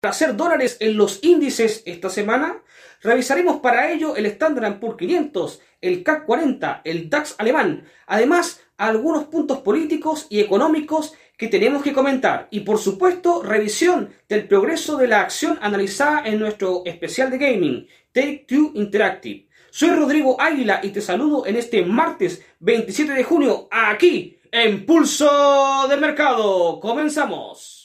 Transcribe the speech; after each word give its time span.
Para 0.00 0.12
hacer 0.12 0.34
dólares 0.34 0.78
en 0.80 0.96
los 0.96 1.18
índices 1.22 1.82
esta 1.84 2.08
semana, 2.08 2.62
revisaremos 3.02 3.60
para 3.60 3.92
ello 3.92 4.16
el 4.16 4.24
Standard 4.24 4.80
Poor's 4.80 4.96
500, 4.96 5.60
el 5.82 6.02
CAC 6.02 6.24
40, 6.24 6.80
el 6.84 7.10
DAX 7.10 7.34
alemán, 7.36 7.84
además 8.06 8.62
algunos 8.78 9.24
puntos 9.24 9.58
políticos 9.58 10.26
y 10.30 10.40
económicos 10.40 11.12
que 11.36 11.48
tenemos 11.48 11.82
que 11.82 11.92
comentar 11.92 12.48
y 12.50 12.60
por 12.60 12.78
supuesto 12.78 13.42
revisión 13.42 14.08
del 14.26 14.48
progreso 14.48 14.96
de 14.96 15.08
la 15.08 15.20
acción 15.20 15.58
analizada 15.60 16.22
en 16.24 16.38
nuestro 16.38 16.82
especial 16.86 17.30
de 17.30 17.36
gaming, 17.36 17.86
Take 18.12 18.46
Two 18.48 18.72
Interactive. 18.76 19.48
Soy 19.70 19.90
Rodrigo 19.90 20.40
Águila 20.40 20.80
y 20.82 20.90
te 20.90 21.02
saludo 21.02 21.44
en 21.44 21.56
este 21.56 21.84
martes 21.84 22.42
27 22.60 23.12
de 23.12 23.24
junio 23.24 23.68
aquí 23.70 24.38
en 24.50 24.86
Pulso 24.86 25.86
de 25.90 25.98
Mercado. 25.98 26.80
Comenzamos. 26.80 27.79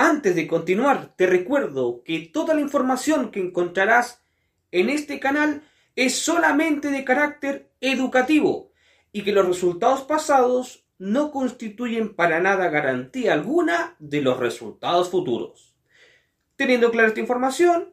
Antes 0.00 0.36
de 0.36 0.46
continuar, 0.46 1.12
te 1.16 1.26
recuerdo 1.26 2.04
que 2.04 2.20
toda 2.20 2.54
la 2.54 2.60
información 2.60 3.32
que 3.32 3.40
encontrarás 3.40 4.22
en 4.70 4.90
este 4.90 5.18
canal 5.18 5.64
es 5.96 6.14
solamente 6.20 6.92
de 6.92 7.04
carácter 7.04 7.72
educativo 7.80 8.70
y 9.10 9.24
que 9.24 9.32
los 9.32 9.44
resultados 9.44 10.02
pasados 10.02 10.84
no 10.98 11.32
constituyen 11.32 12.14
para 12.14 12.38
nada 12.38 12.68
garantía 12.68 13.32
alguna 13.32 13.96
de 13.98 14.22
los 14.22 14.38
resultados 14.38 15.10
futuros. 15.10 15.74
Teniendo 16.54 16.92
clara 16.92 17.08
esta 17.08 17.18
información, 17.18 17.92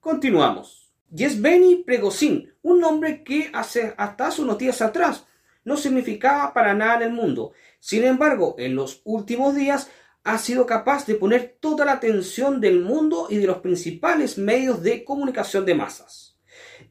continuamos. 0.00 0.92
Yesbeni 1.08 1.84
Pregosín, 1.84 2.52
un 2.60 2.80
nombre 2.80 3.24
que 3.24 3.50
hace, 3.54 3.94
hasta 3.96 4.26
hace 4.26 4.42
unos 4.42 4.58
días 4.58 4.82
atrás 4.82 5.24
no 5.64 5.78
significaba 5.78 6.52
para 6.52 6.74
nada 6.74 6.96
en 6.96 7.02
el 7.04 7.12
mundo. 7.12 7.52
Sin 7.78 8.04
embargo, 8.04 8.56
en 8.58 8.74
los 8.74 9.00
últimos 9.04 9.54
días 9.54 9.90
ha 10.28 10.36
sido 10.36 10.66
capaz 10.66 11.06
de 11.06 11.14
poner 11.14 11.56
toda 11.58 11.86
la 11.86 11.92
atención 11.92 12.60
del 12.60 12.80
mundo 12.80 13.28
y 13.30 13.38
de 13.38 13.46
los 13.46 13.58
principales 13.58 14.36
medios 14.36 14.82
de 14.82 15.02
comunicación 15.02 15.64
de 15.64 15.74
masas. 15.74 16.36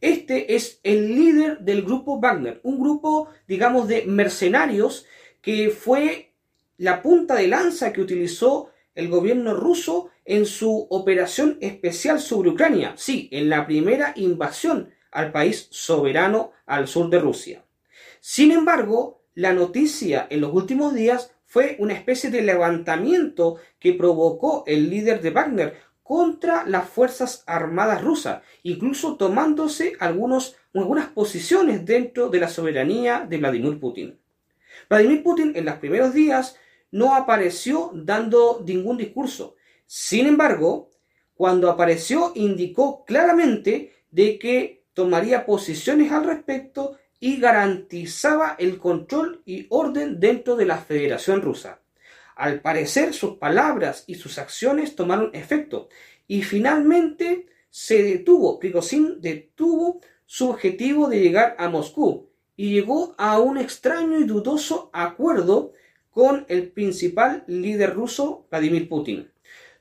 Este 0.01 0.55
es 0.55 0.79
el 0.81 1.15
líder 1.15 1.59
del 1.59 1.83
grupo 1.83 2.19
Wagner, 2.19 2.59
un 2.63 2.79
grupo, 2.79 3.29
digamos, 3.47 3.87
de 3.87 4.05
mercenarios 4.07 5.05
que 5.39 5.69
fue 5.69 6.33
la 6.77 7.03
punta 7.03 7.35
de 7.35 7.47
lanza 7.47 7.93
que 7.93 8.01
utilizó 8.01 8.71
el 8.95 9.07
gobierno 9.07 9.53
ruso 9.53 10.09
en 10.25 10.47
su 10.47 10.87
operación 10.89 11.59
especial 11.61 12.19
sobre 12.19 12.49
Ucrania, 12.49 12.95
sí, 12.97 13.29
en 13.31 13.49
la 13.49 13.67
primera 13.67 14.13
invasión 14.15 14.89
al 15.11 15.31
país 15.31 15.67
soberano 15.69 16.53
al 16.65 16.87
sur 16.87 17.07
de 17.11 17.19
Rusia. 17.19 17.63
Sin 18.19 18.51
embargo, 18.51 19.21
la 19.35 19.53
noticia 19.53 20.25
en 20.31 20.41
los 20.41 20.51
últimos 20.51 20.95
días 20.95 21.36
fue 21.57 21.75
una 21.79 21.95
especie 21.95 22.29
de 22.29 22.43
levantamiento 22.43 23.57
que 23.79 23.93
provocó 23.93 24.63
el 24.67 24.91
líder 24.91 25.21
de 25.21 25.31
Wagner 25.31 25.73
contra 26.03 26.67
las 26.67 26.87
Fuerzas 26.87 27.43
Armadas 27.47 28.03
rusas, 28.03 28.43
incluso 28.61 29.17
tomándose 29.17 29.93
algunos, 29.99 30.55
algunas 30.75 31.07
posiciones 31.07 31.83
dentro 31.83 32.29
de 32.29 32.39
la 32.41 32.47
soberanía 32.47 33.25
de 33.27 33.37
Vladimir 33.37 33.79
Putin. 33.79 34.19
Vladimir 34.87 35.23
Putin 35.23 35.53
en 35.55 35.65
los 35.65 35.77
primeros 35.77 36.13
días 36.13 36.57
no 36.91 37.15
apareció 37.15 37.89
dando 37.95 38.63
ningún 38.63 38.97
discurso. 38.97 39.55
Sin 39.87 40.27
embargo, 40.27 40.91
cuando 41.33 41.71
apareció 41.71 42.33
indicó 42.35 43.03
claramente 43.03 43.93
de 44.11 44.37
que 44.37 44.85
tomaría 44.93 45.47
posiciones 45.47 46.11
al 46.11 46.23
respecto 46.23 46.99
y 47.19 47.39
garantizaba 47.39 48.55
el 48.59 48.77
control 48.77 49.41
y 49.45 49.65
orden 49.69 50.19
dentro 50.19 50.55
de 50.55 50.65
la 50.65 50.77
Federación 50.77 51.41
Rusa. 51.41 51.81
Al 52.35 52.61
parecer 52.61 53.13
sus 53.13 53.37
palabras 53.37 54.03
y 54.07 54.15
sus 54.15 54.37
acciones 54.37 54.95
tomaron 54.95 55.31
efecto 55.33 55.89
y 56.27 56.43
finalmente 56.43 57.47
se 57.69 58.03
detuvo, 58.03 58.59
Prigozhin 58.59 59.19
detuvo 59.21 60.01
su 60.25 60.49
objetivo 60.49 61.09
de 61.09 61.19
llegar 61.19 61.55
a 61.57 61.69
Moscú 61.69 62.29
y 62.55 62.71
llegó 62.71 63.15
a 63.17 63.39
un 63.39 63.57
extraño 63.57 64.19
y 64.19 64.25
dudoso 64.25 64.89
acuerdo 64.93 65.73
con 66.11 66.45
el 66.49 66.71
principal 66.71 67.43
líder 67.47 67.93
ruso, 67.93 68.47
Vladimir 68.49 68.89
Putin, 68.89 69.31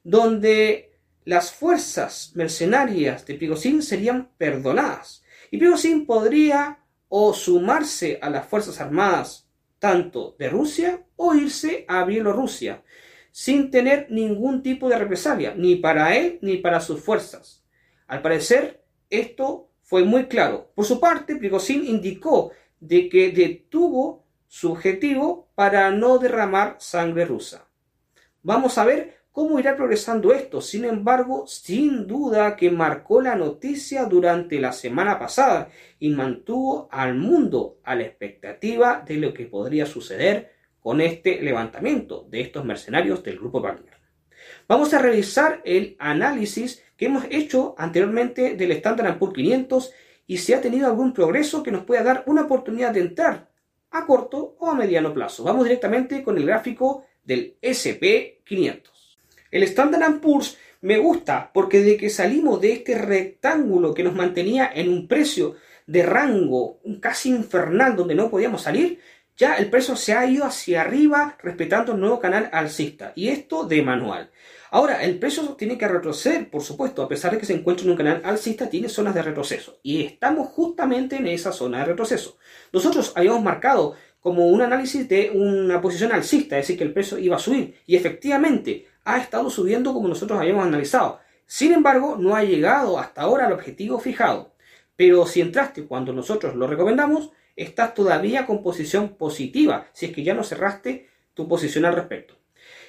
donde 0.05 0.93
las 1.25 1.53
fuerzas 1.53 2.33
mercenarias 2.35 3.27
de 3.27 3.35
Prigozhin 3.35 3.83
serían 3.83 4.31
perdonadas 4.39 5.25
y 5.51 5.59
Prigozhin 5.59 6.07
podría 6.07 6.79
o 7.09 7.33
sumarse 7.33 8.19
a 8.23 8.31
las 8.31 8.47
Fuerzas 8.47 8.81
Armadas 8.81 9.49
tanto 9.79 10.37
de 10.39 10.49
Rusia 10.49 11.05
o 11.17 11.35
irse 11.35 11.85
a 11.89 12.05
Bielorrusia 12.05 12.83
sin 13.31 13.71
tener 13.71 14.07
ningún 14.11 14.63
tipo 14.63 14.89
de 14.89 14.99
represalia, 14.99 15.55
ni 15.55 15.77
para 15.77 16.17
él 16.17 16.39
ni 16.41 16.57
para 16.57 16.81
sus 16.81 17.03
fuerzas. 17.03 17.63
Al 18.07 18.23
parecer, 18.23 18.83
esto 19.11 19.69
fue 19.83 20.05
muy 20.05 20.25
claro. 20.25 20.73
Por 20.75 20.87
su 20.87 20.99
parte, 20.99 21.37
Prigozhin 21.37 21.85
indicó 21.85 22.53
de 22.81 23.11
que 23.11 23.33
detuvo 23.33 24.25
su 24.47 24.73
objetivo 24.73 25.51
para 25.55 25.91
no 25.91 26.17
derramar 26.17 26.77
sangre 26.79 27.27
rusa. 27.27 27.69
Vamos 28.43 28.79
a 28.79 28.87
ver 28.87 29.16
cómo 29.37 29.61
irá 29.61 29.77
progresando 29.77 30.33
esto. 30.33 30.63
Sin 30.63 30.87
embargo, 30.87 31.47
sin 31.47 32.07
duda 32.07 32.57
que 32.57 32.71
marcó 32.71 33.21
la 33.21 33.35
noticia 33.35 34.07
durante 34.07 34.59
la 34.59 34.73
semana 34.73 35.19
pasada 35.19 35.69
y 36.01 36.09
mantuvo 36.09 36.89
al 36.91 37.17
mundo 37.17 37.79
a 37.85 37.95
la 37.97 38.05
expectativa 38.05 39.05
de 39.07 39.17
lo 39.17 39.35
que 39.35 39.45
podría 39.45 39.85
suceder 39.85 40.53
con 40.81 41.03
este 41.03 41.43
levantamiento 41.43 42.27
de 42.31 42.41
estos 42.41 42.65
mercenarios 42.65 43.23
del 43.23 43.39
grupo 43.39 43.61
Wagner. 43.61 43.99
Vamos 44.67 44.95
a 44.95 45.01
revisar 45.01 45.61
el 45.67 45.97
análisis 45.99 46.83
que 46.97 47.05
hemos 47.05 47.27
hecho 47.29 47.75
anteriormente 47.77 48.57
del 48.57 48.71
Standard 48.71 49.19
Poor's 49.19 49.35
500 49.35 49.93
y 50.27 50.39
si 50.39 50.55
ha 50.55 50.63
tenido 50.63 50.87
algún 50.87 51.13
progreso 51.13 51.63
que 51.63 51.73
nos 51.73 51.85
pueda 51.85 52.03
dar 52.03 52.23
una 52.25 52.45
oportunidad 52.45 52.95
de 52.95 53.01
entrar 53.01 53.51
a 53.91 54.07
corto 54.07 54.57
o 54.61 54.71
a 54.71 54.75
mediano 54.75 55.13
plazo. 55.13 55.45
Vamos 55.45 55.65
directamente 55.65 56.23
con 56.23 56.39
el 56.39 56.47
gráfico 56.47 57.05
del 57.23 57.59
SP500. 57.61 58.96
El 59.57 59.63
Standard 59.63 60.21
Poor's 60.21 60.59
me 60.83 60.99
gusta 60.99 61.51
porque 61.55 61.81
de 61.81 61.97
que 61.97 62.11
salimos 62.11 62.61
de 62.61 62.75
este 62.75 62.95
rectángulo 62.95 63.95
que 63.95 64.03
nos 64.05 64.15
mantenía 64.15 64.71
en 64.75 64.91
un 64.91 65.09
precio 65.09 65.55
de 65.87 66.03
rango 66.03 66.79
casi 67.01 67.31
infernal 67.31 67.97
donde 67.97 68.15
no 68.15 68.29
podíamos 68.29 68.61
salir, 68.61 69.01
ya 69.35 69.55
el 69.55 69.71
precio 69.71 69.97
se 69.97 70.13
ha 70.13 70.27
ido 70.27 70.45
hacia 70.45 70.83
arriba 70.83 71.39
respetando 71.43 71.93
el 71.93 72.01
nuevo 72.01 72.21
canal 72.21 72.51
alcista 72.53 73.15
y 73.17 73.29
esto 73.29 73.65
de 73.65 73.81
manual. 73.81 74.31
Ahora, 74.71 75.03
el 75.03 75.19
precio 75.19 75.43
tiene 75.55 75.79
que 75.79 75.89
retroceder, 75.89 76.51
por 76.51 76.63
supuesto, 76.63 77.03
a 77.03 77.09
pesar 77.09 77.33
de 77.33 77.39
que 77.39 77.47
se 77.47 77.55
encuentra 77.55 77.85
en 77.85 77.93
un 77.93 77.97
canal 77.97 78.21
alcista, 78.25 78.69
tiene 78.69 78.91
zonas 78.91 79.15
de 79.15 79.23
retroceso 79.23 79.79
y 79.83 80.03
estamos 80.03 80.49
justamente 80.49 81.17
en 81.17 81.29
esa 81.29 81.51
zona 81.51 81.79
de 81.79 81.87
retroceso. 81.87 82.37
Nosotros 82.75 83.15
habíamos 83.17 83.43
marcado 83.43 83.95
como 84.21 84.49
un 84.49 84.61
análisis 84.61 85.09
de 85.09 85.31
una 85.33 85.81
posición 85.81 86.13
alcista, 86.13 86.59
es 86.59 86.65
decir, 86.65 86.77
que 86.77 86.85
el 86.85 86.93
precio 86.93 87.17
iba 87.17 87.37
a 87.37 87.39
subir 87.39 87.77
y 87.87 87.97
efectivamente 87.97 88.87
ha 89.07 89.19
estado 89.19 89.49
subiendo 89.49 89.95
como 89.95 90.09
nosotros 90.09 90.39
habíamos 90.39 90.67
analizado. 90.67 91.21
Sin 91.47 91.73
embargo, 91.73 92.17
no 92.19 92.35
ha 92.35 92.43
llegado 92.43 92.99
hasta 92.99 93.23
ahora 93.23 93.47
al 93.47 93.53
objetivo 93.53 94.01
fijado. 94.01 94.53
Pero 94.97 95.27
si 95.27 95.41
entraste 95.41 95.85
cuando 95.85 96.13
nosotros 96.13 96.57
lo 96.57 96.67
recomendamos, 96.67 97.31
estás 97.55 97.95
todavía 97.95 98.47
con 98.47 98.63
posición 98.63 99.11
positiva, 99.17 99.87
si 99.93 100.07
es 100.07 100.13
que 100.13 100.25
ya 100.25 100.35
no 100.35 100.43
cerraste 100.43 101.09
tu 101.35 101.47
posición 101.47 101.85
al 101.85 101.95
respecto. 101.95 102.35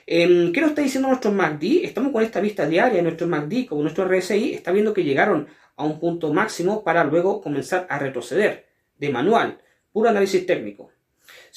Em, 0.08 0.52
¿Qué 0.52 0.62
nos 0.62 0.72
está 0.72 0.82
diciendo 0.82 1.10
nuestro 1.10 1.32
MACD? 1.32 1.84
Estamos 1.84 2.12
con 2.12 2.24
esta 2.24 2.40
vista 2.40 2.66
diaria, 2.66 3.02
nuestro 3.04 3.28
MACD 3.28 3.68
como 3.68 3.84
nuestro 3.84 4.06
RSI 4.06 4.54
está 4.54 4.72
viendo 4.72 4.94
que 4.94 5.04
llegaron 5.04 5.48
a 5.76 5.84
un 5.84 6.00
punto 6.00 6.34
máximo 6.34 6.84
para 6.84 7.04
luego 7.04 7.42
comenzar 7.42 7.86
a 7.90 8.00
retroceder 8.00 8.66
de 8.98 9.10
manual, 9.10 9.60
puro 9.92 10.10
análisis 10.10 10.46
técnico. 10.48 10.90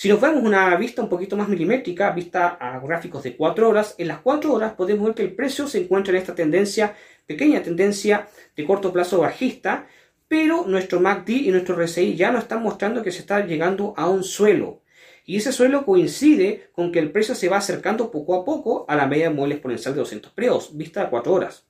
Si 0.00 0.08
nos 0.08 0.19
vemos 0.19 0.43
una 0.43 0.75
vista 0.76 1.02
un 1.02 1.11
poquito 1.11 1.37
más 1.37 1.50
milimétrica, 1.50 2.11
vista 2.12 2.56
a 2.58 2.79
gráficos 2.79 3.23
de 3.23 3.37
4 3.37 3.69
horas, 3.69 3.94
en 3.99 4.08
las 4.08 4.20
4 4.20 4.50
horas 4.50 4.73
podemos 4.73 5.05
ver 5.05 5.14
que 5.14 5.20
el 5.20 5.35
precio 5.35 5.69
se 5.69 5.82
encuentra 5.82 6.14
en 6.14 6.20
esta 6.20 6.35
tendencia, 6.35 6.97
pequeña 7.26 7.62
tendencia 7.62 8.26
de 8.56 8.64
corto 8.64 8.94
plazo 8.94 9.20
bajista, 9.20 9.88
pero 10.26 10.64
nuestro 10.67 11.00
MACD 11.00 11.29
y 11.29 11.50
nuestro 11.50 11.76
RSI 11.76 12.17
ya 12.17 12.32
nos 12.32 12.44
están 12.44 12.62
mostrando 12.62 13.02
que 13.02 13.12
se 13.12 13.19
está 13.19 13.44
llegando 13.44 13.93
a 13.99 14.08
un 14.08 14.25
suelo. 14.25 14.81
Y 15.26 15.37
ese 15.37 15.52
suelo 15.52 15.85
coincide 15.85 16.70
con 16.73 16.93
que 16.93 16.99
el 16.99 17.12
precio 17.12 17.35
se 17.35 17.50
va 17.50 17.58
acercando 17.58 18.11
poco 18.11 18.35
a 18.37 18.43
poco 18.46 18.87
a 18.88 18.96
la 18.96 19.06
media 19.06 19.29
móvil 19.29 19.53
exponencial 19.53 19.93
de 19.93 20.00
200 20.00 20.32
periodos, 20.32 20.75
vista 20.79 21.03
a 21.03 21.11
4 21.11 21.31
horas. 21.31 21.67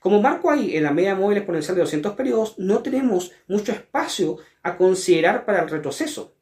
Como 0.00 0.20
marco 0.20 0.50
ahí 0.50 0.76
en 0.76 0.82
la 0.82 0.92
media 0.92 1.14
móvil 1.14 1.38
exponencial 1.38 1.76
de 1.76 1.80
200 1.84 2.12
periodos, 2.12 2.58
no 2.58 2.80
tenemos 2.82 3.32
mucho 3.48 3.72
espacio 3.72 4.36
a 4.62 4.76
considerar 4.76 5.46
para 5.46 5.62
el 5.62 5.70
retroceso. 5.70 6.34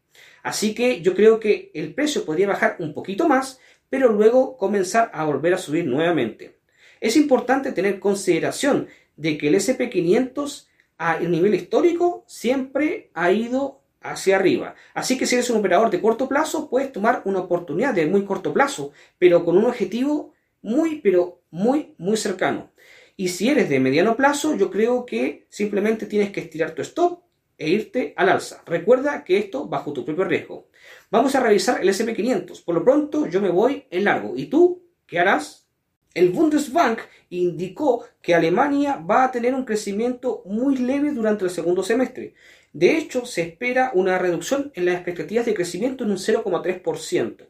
Así 0.49 0.75
que 0.75 1.03
yo 1.03 1.15
creo 1.15 1.41
que 1.41 1.71
el 1.75 1.93
precio 1.93 2.25
podría 2.25 2.47
bajar 2.47 2.77
un 2.79 2.95
poquito 2.95 3.29
más, 3.29 3.61
pero 3.91 4.11
luego 4.11 4.56
comenzar 4.56 5.11
a 5.12 5.27
volver 5.27 5.53
a 5.53 5.59
subir 5.59 5.85
nuevamente. 5.85 6.56
Es 7.03 7.19
importante 7.19 7.73
tener 7.73 8.00
consideración 8.00 8.89
de 9.19 9.37
que 9.37 9.49
el 9.49 9.56
SP500 9.56 10.67
a 10.97 11.19
nivel 11.19 11.55
histórico 11.55 12.25
siempre 12.27 13.11
ha 13.12 13.31
ido 13.31 13.83
hacia 14.00 14.37
arriba. 14.37 14.75
Así 14.95 15.19
que 15.19 15.27
si 15.27 15.35
eres 15.35 15.50
un 15.50 15.59
operador 15.59 15.91
de 15.91 16.00
corto 16.00 16.31
plazo, 16.31 16.71
puedes 16.71 16.93
tomar 16.93 17.21
una 17.27 17.41
oportunidad 17.41 17.93
de 17.93 18.06
muy 18.06 18.25
corto 18.25 18.55
plazo, 18.55 18.93
pero 19.19 19.44
con 19.44 19.59
un 19.59 19.67
objetivo 19.67 20.33
muy, 20.62 21.03
pero 21.03 21.43
muy, 21.51 21.94
muy 21.99 22.17
cercano. 22.17 22.71
Y 23.19 23.29
si 23.29 23.51
eres 23.51 23.69
de 23.69 23.81
mediano 23.81 24.17
plazo, 24.17 24.56
yo 24.56 24.71
creo 24.71 25.05
que 25.05 25.44
simplemente 25.51 26.06
tienes 26.06 26.31
que 26.31 26.41
estirar 26.41 26.71
tu 26.71 26.81
stop 26.81 27.28
e 27.58 27.69
irte 27.69 28.14
al 28.16 28.28
alza. 28.28 28.62
Recuerda 28.64 29.25
que 29.25 29.37
esto 29.37 29.66
bajo 29.66 29.93
tu 29.93 30.05
propio 30.05 30.25
riesgo. 30.25 30.69
Vamos 31.10 31.34
a 31.34 31.40
revisar 31.40 31.82
el 31.82 31.88
SP500. 31.88 32.64
Por 32.64 32.76
lo 32.76 32.84
pronto 32.84 33.26
yo 33.26 33.40
me 33.40 33.50
voy 33.50 33.84
en 33.90 34.05
largo. 34.05 34.34
¿Y 34.37 34.46
tú 34.46 34.84
qué 35.06 35.19
harás? 35.19 35.66
El 36.14 36.31
Bundesbank 36.31 37.00
indicó 37.31 38.05
que 38.22 38.34
Alemania 38.34 38.96
va 38.96 39.25
a 39.25 39.31
tener 39.31 39.55
un 39.55 39.64
crecimiento 39.64 40.43
muy 40.46 40.76
leve 40.76 41.12
durante 41.12 41.44
el 41.44 41.50
segundo 41.50 41.82
semestre. 41.82 42.34
De 42.72 42.96
hecho, 42.96 43.26
se 43.26 43.43
espera 43.43 43.90
una 43.94 44.19
reducción 44.19 44.72
en 44.75 44.87
las 44.87 44.94
expectativas 44.94 45.46
de 45.46 45.55
crecimiento 45.55 46.05
en 46.05 46.10
un 46.10 46.16
0,3%. 46.16 47.46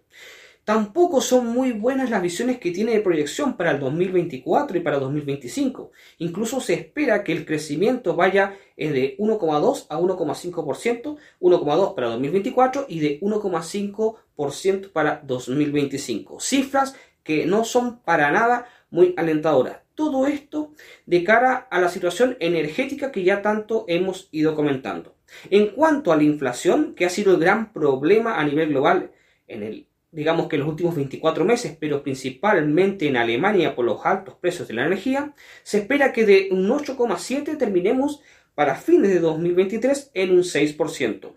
Tampoco 0.69 1.23
son 1.23 1.47
muy 1.47 1.73
buenas 1.73 2.11
las 2.11 2.21
visiones 2.21 2.59
que 2.59 2.73
tiene 2.73 2.93
de 2.93 3.01
proyección 3.01 3.57
para 3.57 3.71
el 3.71 3.81
2024 3.81 4.77
y 4.77 4.81
para 4.81 4.99
2025. 4.99 5.93
Incluso 6.19 6.61
se 6.61 6.75
espera 6.75 7.25
que 7.25 7.33
el 7.33 7.47
crecimiento 7.47 8.15
vaya 8.15 8.55
de 8.77 9.17
1,2 9.19 9.87
a 9.89 9.99
1,5%, 9.99 11.17
1,2 11.41 11.95
para 11.95 12.09
2024 12.09 12.85
y 12.87 13.01
de 13.01 13.19
1,5% 13.21 14.93
para 14.93 15.23
2025. 15.25 16.39
Cifras 16.39 16.95
que 17.23 17.47
no 17.47 17.65
son 17.65 18.01
para 18.01 18.31
nada 18.31 18.67
muy 18.91 19.15
alentadoras. 19.17 19.79
Todo 19.95 20.27
esto 20.27 20.75
de 21.07 21.25
cara 21.25 21.67
a 21.71 21.81
la 21.81 21.89
situación 21.89 22.37
energética 22.41 23.11
que 23.11 23.25
ya 23.25 23.41
tanto 23.41 23.87
hemos 23.89 24.29
ido 24.33 24.55
comentando. 24.55 25.17
En 25.49 25.69
cuanto 25.69 26.13
a 26.13 26.17
la 26.17 26.25
inflación, 26.25 26.95
que 26.95 27.07
ha 27.07 27.09
sido 27.09 27.33
el 27.33 27.41
gran 27.41 27.73
problema 27.73 28.39
a 28.39 28.45
nivel 28.45 28.69
global 28.69 29.13
en 29.47 29.63
el 29.63 29.88
digamos 30.11 30.49
que 30.49 30.57
en 30.57 30.61
los 30.61 30.71
últimos 30.71 30.95
24 30.95 31.45
meses, 31.45 31.77
pero 31.79 32.03
principalmente 32.03 33.07
en 33.07 33.17
Alemania 33.17 33.75
por 33.75 33.85
los 33.85 34.05
altos 34.05 34.35
precios 34.37 34.69
de 34.69 34.75
la 34.75 34.87
energía, 34.87 35.35
se 35.63 35.79
espera 35.79 36.13
que 36.13 36.25
de 36.25 36.49
un 36.51 36.69
8,7 36.69 37.59
terminemos 37.59 38.23
para 38.55 38.75
fines 38.75 39.11
de 39.11 39.21
2023 39.21 40.11
en 40.15 40.33
un 40.33 40.43
6%. 40.43 41.33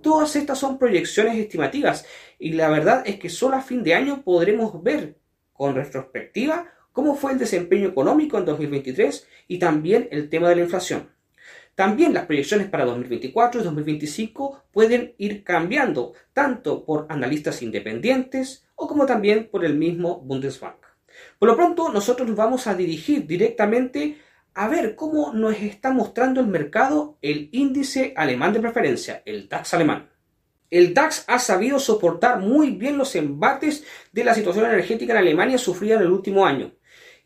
Todas 0.00 0.34
estas 0.36 0.58
son 0.58 0.78
proyecciones 0.78 1.36
estimativas 1.36 2.04
y 2.38 2.54
la 2.54 2.68
verdad 2.68 3.02
es 3.06 3.18
que 3.18 3.30
solo 3.30 3.56
a 3.56 3.62
fin 3.62 3.84
de 3.84 3.94
año 3.94 4.22
podremos 4.24 4.82
ver 4.82 5.16
con 5.52 5.76
retrospectiva 5.76 6.72
cómo 6.92 7.14
fue 7.14 7.32
el 7.32 7.38
desempeño 7.38 7.88
económico 7.88 8.38
en 8.38 8.44
2023 8.44 9.28
y 9.46 9.58
también 9.58 10.08
el 10.10 10.28
tema 10.28 10.48
de 10.48 10.56
la 10.56 10.62
inflación. 10.62 11.13
También 11.74 12.14
las 12.14 12.26
proyecciones 12.26 12.68
para 12.68 12.84
2024 12.84 13.60
y 13.60 13.64
2025 13.64 14.64
pueden 14.70 15.14
ir 15.18 15.42
cambiando, 15.42 16.12
tanto 16.32 16.84
por 16.84 17.06
analistas 17.08 17.62
independientes 17.62 18.64
o 18.76 18.86
como 18.86 19.06
también 19.06 19.48
por 19.50 19.64
el 19.64 19.74
mismo 19.74 20.20
Bundesbank. 20.20 20.76
Por 21.38 21.48
lo 21.48 21.56
pronto, 21.56 21.92
nosotros 21.92 22.28
nos 22.28 22.36
vamos 22.36 22.66
a 22.66 22.74
dirigir 22.74 23.26
directamente 23.26 24.18
a 24.54 24.68
ver 24.68 24.94
cómo 24.94 25.32
nos 25.32 25.56
está 25.60 25.92
mostrando 25.92 26.40
el 26.40 26.46
mercado 26.46 27.18
el 27.22 27.48
índice 27.52 28.14
alemán 28.16 28.52
de 28.52 28.60
preferencia, 28.60 29.22
el 29.24 29.48
DAX 29.48 29.74
alemán. 29.74 30.10
El 30.70 30.94
DAX 30.94 31.24
ha 31.26 31.38
sabido 31.38 31.78
soportar 31.78 32.40
muy 32.40 32.70
bien 32.70 32.96
los 32.96 33.14
embates 33.16 33.84
de 34.12 34.24
la 34.24 34.34
situación 34.34 34.66
energética 34.66 35.12
en 35.12 35.18
Alemania 35.18 35.58
sufrida 35.58 35.96
en 35.96 36.02
el 36.02 36.10
último 36.10 36.46
año. 36.46 36.72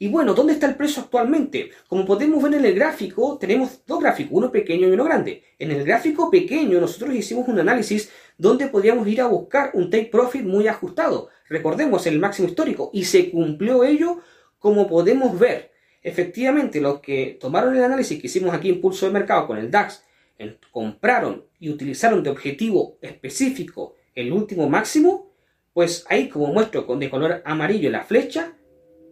Y 0.01 0.09
bueno, 0.09 0.33
¿dónde 0.33 0.53
está 0.53 0.67
el 0.67 0.77
precio 0.77 1.03
actualmente? 1.03 1.71
Como 1.89 2.07
podemos 2.07 2.41
ver 2.41 2.55
en 2.55 2.65
el 2.65 2.75
gráfico, 2.75 3.37
tenemos 3.37 3.85
dos 3.85 3.99
gráficos, 3.99 4.33
uno 4.33 4.53
pequeño 4.53 4.87
y 4.87 4.93
uno 4.93 5.03
grande. 5.03 5.43
En 5.59 5.73
el 5.73 5.85
gráfico 5.85 6.31
pequeño 6.31 6.81
nosotros 6.81 7.15
hicimos 7.17 7.49
un 7.49 7.59
análisis 7.59 8.11
donde 8.37 8.69
podríamos 8.69 9.09
ir 9.09 9.21
a 9.21 9.27
buscar 9.27 9.73
un 9.75 9.91
take 9.91 10.07
profit 10.07 10.45
muy 10.45 10.69
ajustado. 10.69 11.31
Recordemos 11.49 12.07
el 12.07 12.21
máximo 12.21 12.47
histórico 12.47 12.91
y 12.93 13.05
se 13.05 13.31
cumplió 13.31 13.83
ello 13.83 14.21
como 14.61 14.87
podemos 14.87 15.37
ver. 15.37 15.73
Efectivamente, 16.01 16.81
los 16.81 17.01
que 17.01 17.37
tomaron 17.41 17.77
el 17.77 17.83
análisis 17.83 18.21
que 18.21 18.29
hicimos 18.29 18.55
aquí 18.55 18.69
en 18.69 18.81
Pulso 18.81 19.07
de 19.07 19.13
Mercado 19.13 19.49
con 19.49 19.59
el 19.59 19.69
DAX, 19.69 20.05
compraron 20.71 21.45
y 21.59 21.71
utilizaron 21.71 22.23
de 22.23 22.31
objetivo 22.31 22.99
específico 23.03 23.95
el 24.15 24.33
último 24.33 24.69
máximo, 24.69 25.33
pues 25.73 26.05
ahí 26.09 26.29
como 26.29 26.53
muestro 26.53 26.87
con 26.87 27.01
de 27.01 27.11
color 27.11 27.43
amarillo 27.45 27.91
la 27.91 28.05
flecha, 28.05 28.53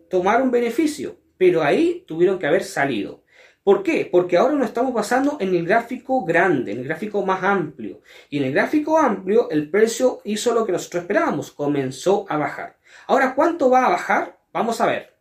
tomaron 0.08 0.50
beneficio, 0.50 1.17
pero 1.38 1.62
ahí 1.62 2.05
tuvieron 2.06 2.38
que 2.38 2.47
haber 2.47 2.64
salido. 2.64 3.25
¿Por 3.67 3.82
qué? 3.82 4.08
Porque 4.11 4.37
ahora 4.37 4.55
nos 4.55 4.69
estamos 4.69 4.94
basando 4.94 5.38
en 5.41 5.53
el 5.53 5.67
gráfico 5.67 6.25
grande, 6.25 6.70
en 6.70 6.79
el 6.79 6.85
gráfico 6.85 7.26
más 7.26 7.43
amplio. 7.43 8.00
Y 8.31 8.38
en 8.38 8.44
el 8.44 8.53
gráfico 8.53 8.97
amplio 8.97 9.50
el 9.50 9.69
precio 9.70 10.20
hizo 10.23 10.55
lo 10.55 10.64
que 10.64 10.70
nosotros 10.70 11.03
esperábamos, 11.03 11.50
comenzó 11.50 12.26
a 12.29 12.37
bajar. 12.37 12.76
Ahora, 13.08 13.35
¿cuánto 13.35 13.69
va 13.69 13.87
a 13.87 13.91
bajar? 13.91 14.38
Vamos 14.53 14.81
a 14.81 14.87
ver. 14.87 15.17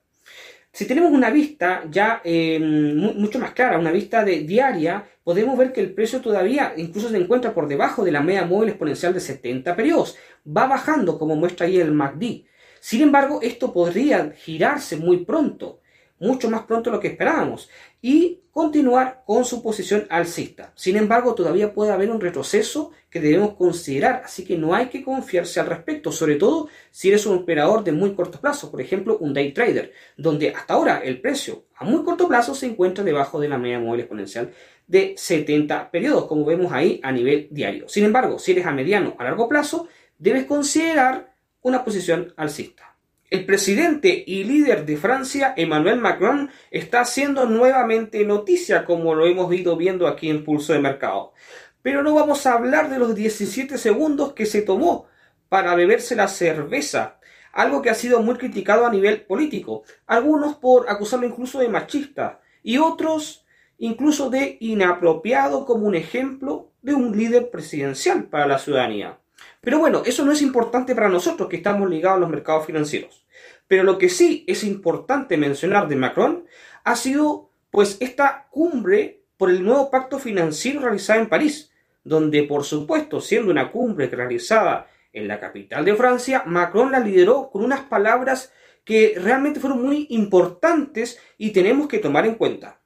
Si 0.71 0.85
tenemos 0.85 1.11
una 1.11 1.31
vista 1.31 1.85
ya 1.89 2.21
eh, 2.23 2.59
mucho 2.59 3.39
más 3.39 3.53
clara, 3.53 3.79
una 3.79 3.91
vista 3.91 4.23
de 4.23 4.41
diaria, 4.41 5.05
podemos 5.23 5.57
ver 5.57 5.73
que 5.73 5.81
el 5.81 5.93
precio 5.93 6.21
todavía 6.21 6.73
incluso 6.77 7.09
se 7.09 7.17
encuentra 7.17 7.53
por 7.53 7.67
debajo 7.67 8.03
de 8.03 8.11
la 8.11 8.21
media 8.21 8.45
móvil 8.45 8.69
exponencial 8.69 9.13
de 9.13 9.21
70 9.21 9.75
periodos. 9.75 10.17
Va 10.45 10.67
bajando, 10.67 11.17
como 11.17 11.35
muestra 11.35 11.65
ahí 11.65 11.79
el 11.79 11.93
MACD. 11.93 12.43
Sin 12.85 13.01
embargo, 13.01 13.39
esto 13.41 13.73
podría 13.73 14.29
girarse 14.29 14.95
muy 14.95 15.25
pronto, 15.25 15.79
mucho 16.19 16.51
más 16.51 16.65
pronto 16.65 16.91
de 16.91 16.95
lo 16.95 17.01
que 17.01 17.07
esperábamos, 17.07 17.67
y 17.99 18.41
continuar 18.51 19.23
con 19.25 19.43
su 19.43 19.63
posición 19.63 20.05
alcista. 20.07 20.71
Sin 20.75 20.95
embargo, 20.95 21.33
todavía 21.33 21.73
puede 21.73 21.91
haber 21.91 22.11
un 22.11 22.21
retroceso 22.21 22.91
que 23.09 23.19
debemos 23.19 23.55
considerar, 23.55 24.21
así 24.23 24.45
que 24.45 24.55
no 24.55 24.75
hay 24.75 24.89
que 24.89 25.03
confiarse 25.03 25.59
al 25.59 25.65
respecto, 25.65 26.11
sobre 26.11 26.35
todo 26.35 26.67
si 26.91 27.07
eres 27.07 27.25
un 27.25 27.37
operador 27.37 27.83
de 27.83 27.91
muy 27.91 28.13
corto 28.13 28.39
plazo, 28.39 28.69
por 28.69 28.79
ejemplo, 28.79 29.17
un 29.17 29.33
day 29.33 29.51
trader, 29.51 29.91
donde 30.15 30.51
hasta 30.51 30.75
ahora 30.75 30.99
el 30.99 31.19
precio 31.21 31.63
a 31.77 31.85
muy 31.85 32.03
corto 32.03 32.27
plazo 32.27 32.53
se 32.53 32.67
encuentra 32.67 33.03
debajo 33.03 33.39
de 33.39 33.49
la 33.49 33.57
media 33.57 33.79
móvil 33.79 34.01
exponencial 34.01 34.51
de 34.85 35.15
70 35.17 35.89
periodos, 35.89 36.25
como 36.25 36.45
vemos 36.45 36.71
ahí 36.71 36.99
a 37.01 37.11
nivel 37.11 37.47
diario. 37.49 37.89
Sin 37.89 38.05
embargo, 38.05 38.37
si 38.37 38.51
eres 38.51 38.67
a 38.67 38.71
mediano 38.71 39.15
a 39.17 39.23
largo 39.23 39.49
plazo, 39.49 39.87
debes 40.19 40.45
considerar 40.45 41.34
una 41.65 41.83
posición 41.83 42.31
alcista. 42.37 42.95
El 43.31 43.43
presidente 43.47 44.23
y 44.27 44.43
líder 44.43 44.85
de 44.85 44.97
Francia, 44.97 45.51
Emmanuel 45.57 45.99
Macron, 45.99 46.51
está 46.69 47.01
haciendo 47.01 47.47
nuevamente 47.47 48.23
noticia, 48.23 48.85
como 48.85 49.15
lo 49.15 49.25
hemos 49.25 49.51
ido 49.51 49.75
viendo 49.75 50.07
aquí 50.07 50.29
en 50.29 50.43
Pulso 50.43 50.73
de 50.73 50.79
Mercado. 50.79 51.33
Pero 51.81 52.03
no 52.03 52.13
vamos 52.13 52.45
a 52.45 52.53
hablar 52.53 52.91
de 52.91 52.99
los 52.99 53.15
17 53.15 53.79
segundos 53.79 54.33
que 54.33 54.45
se 54.45 54.61
tomó 54.61 55.07
para 55.49 55.73
beberse 55.73 56.15
la 56.15 56.27
cerveza, 56.27 57.19
algo 57.51 57.81
que 57.81 57.89
ha 57.89 57.95
sido 57.95 58.21
muy 58.21 58.35
criticado 58.35 58.85
a 58.85 58.91
nivel 58.91 59.23
político, 59.25 59.85
algunos 60.05 60.57
por 60.57 60.87
acusarlo 60.87 61.25
incluso 61.25 61.57
de 61.57 61.69
machista 61.69 62.41
y 62.61 62.77
otros 62.77 63.43
incluso 63.79 64.29
de 64.29 64.57
inapropiado 64.59 65.65
como 65.65 65.87
un 65.87 65.95
ejemplo 65.95 66.73
de 66.83 66.93
un 66.93 67.17
líder 67.17 67.49
presidencial 67.49 68.25
para 68.25 68.45
la 68.45 68.59
ciudadanía. 68.59 69.17
Pero 69.65 69.79
bueno, 69.79 70.03
eso 70.05 70.23
no 70.23 70.31
es 70.31 70.43
importante 70.43 70.93
para 70.93 71.09
nosotros 71.09 71.49
que 71.49 71.57
estamos 71.57 71.89
ligados 71.89 72.17
a 72.17 72.19
los 72.21 72.29
mercados 72.29 72.67
financieros. 72.67 73.25
Pero 73.67 73.83
lo 73.83 73.97
que 73.97 74.09
sí 74.09 74.45
es 74.47 74.63
importante 74.63 75.37
mencionar 75.37 75.87
de 75.87 75.95
Macron 75.95 76.45
ha 76.83 76.95
sido 76.95 77.49
pues 77.71 77.97
esta 77.99 78.47
cumbre 78.51 79.23
por 79.37 79.49
el 79.49 79.63
nuevo 79.63 79.89
pacto 79.89 80.19
financiero 80.19 80.81
realizado 80.81 81.19
en 81.19 81.29
París, 81.29 81.71
donde 82.03 82.43
por 82.43 82.63
supuesto 82.63 83.19
siendo 83.19 83.51
una 83.51 83.71
cumbre 83.71 84.07
realizada 84.07 84.87
en 85.11 85.27
la 85.27 85.39
capital 85.39 85.83
de 85.83 85.95
Francia, 85.95 86.43
Macron 86.45 86.91
la 86.91 86.99
lideró 86.99 87.49
con 87.49 87.63
unas 87.63 87.81
palabras 87.81 88.53
que 88.83 89.15
realmente 89.17 89.59
fueron 89.59 89.81
muy 89.81 90.05
importantes 90.11 91.19
y 91.39 91.49
tenemos 91.49 91.87
que 91.87 91.97
tomar 91.97 92.27
en 92.27 92.35
cuenta. 92.35 92.79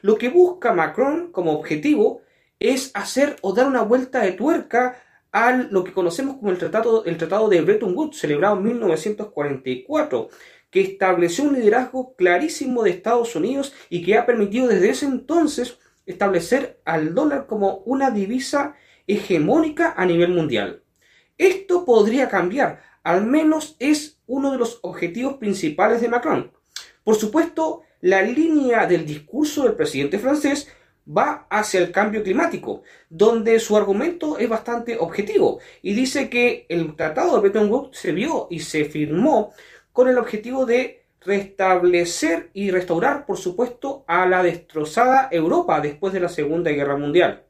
Lo 0.00 0.16
que 0.16 0.28
busca 0.28 0.72
Macron 0.72 1.32
como 1.32 1.52
objetivo 1.52 2.22
es 2.60 2.92
hacer 2.94 3.36
o 3.40 3.52
dar 3.52 3.66
una 3.66 3.82
vuelta 3.82 4.20
de 4.20 4.32
tuerca 4.32 5.02
a 5.32 5.52
lo 5.52 5.84
que 5.84 5.92
conocemos 5.92 6.36
como 6.36 6.50
el 6.50 6.58
Tratado, 6.58 7.04
el 7.04 7.16
tratado 7.16 7.48
de 7.48 7.60
Bretton 7.60 7.94
Woods, 7.96 8.18
celebrado 8.18 8.56
en 8.56 8.64
1944, 8.64 10.28
que 10.70 10.80
estableció 10.80 11.44
un 11.44 11.54
liderazgo 11.54 12.14
clarísimo 12.14 12.82
de 12.82 12.90
Estados 12.90 13.34
Unidos 13.36 13.72
y 13.88 14.04
que 14.04 14.16
ha 14.16 14.26
permitido 14.26 14.68
desde 14.68 14.90
ese 14.90 15.06
entonces 15.06 15.78
establecer 16.06 16.80
al 16.84 17.14
dólar 17.14 17.46
como 17.46 17.78
una 17.86 18.10
divisa 18.10 18.74
hegemónica 19.06 19.94
a 19.96 20.06
nivel 20.06 20.30
mundial. 20.30 20.82
Esto 21.38 21.84
podría 21.84 22.28
cambiar, 22.28 22.82
al 23.02 23.26
menos 23.26 23.76
es 23.78 24.20
uno 24.26 24.52
de 24.52 24.58
los 24.58 24.78
objetivos 24.82 25.34
principales 25.34 26.00
de 26.00 26.08
Macron. 26.08 26.52
Por 27.02 27.16
supuesto, 27.16 27.82
la 28.00 28.22
línea 28.22 28.86
del 28.86 29.06
discurso 29.06 29.64
del 29.64 29.74
presidente 29.74 30.18
francés 30.18 30.68
va 31.16 31.46
hacia 31.50 31.80
el 31.80 31.90
cambio 31.90 32.22
climático, 32.22 32.82
donde 33.08 33.58
su 33.58 33.76
argumento 33.76 34.38
es 34.38 34.48
bastante 34.48 34.96
objetivo 34.98 35.58
y 35.82 35.94
dice 35.94 36.30
que 36.30 36.66
el 36.68 36.94
Tratado 36.94 37.34
de 37.34 37.48
Bretton 37.48 37.90
se 37.92 38.12
vio 38.12 38.46
y 38.50 38.60
se 38.60 38.84
firmó 38.84 39.52
con 39.92 40.08
el 40.08 40.18
objetivo 40.18 40.66
de 40.66 41.04
restablecer 41.20 42.50
y 42.54 42.70
restaurar, 42.70 43.26
por 43.26 43.36
supuesto, 43.36 44.04
a 44.06 44.26
la 44.26 44.42
destrozada 44.42 45.28
Europa 45.30 45.80
después 45.80 46.12
de 46.12 46.20
la 46.20 46.28
Segunda 46.28 46.70
Guerra 46.70 46.96
Mundial. 46.96 47.42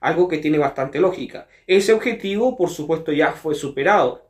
Algo 0.00 0.26
que 0.26 0.38
tiene 0.38 0.58
bastante 0.58 0.98
lógica. 0.98 1.46
Ese 1.66 1.92
objetivo, 1.92 2.56
por 2.56 2.70
supuesto, 2.70 3.12
ya 3.12 3.32
fue 3.32 3.54
superado. 3.54 4.26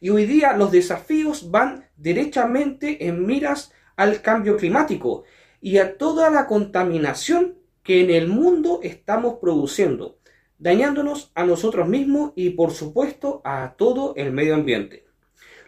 Y 0.00 0.10
hoy 0.10 0.26
día 0.26 0.56
los 0.56 0.70
desafíos 0.70 1.50
van 1.50 1.88
derechamente 1.96 3.06
en 3.06 3.26
miras 3.26 3.72
al 3.96 4.20
cambio 4.20 4.56
climático 4.56 5.24
y 5.60 5.78
a 5.78 5.96
toda 5.96 6.30
la 6.30 6.46
contaminación 6.46 7.55
que 7.86 8.00
en 8.00 8.10
el 8.10 8.26
mundo 8.26 8.80
estamos 8.82 9.36
produciendo, 9.40 10.18
dañándonos 10.58 11.30
a 11.36 11.46
nosotros 11.46 11.88
mismos 11.88 12.32
y 12.34 12.50
por 12.50 12.72
supuesto 12.72 13.40
a 13.44 13.76
todo 13.78 14.12
el 14.16 14.32
medio 14.32 14.56
ambiente. 14.56 15.06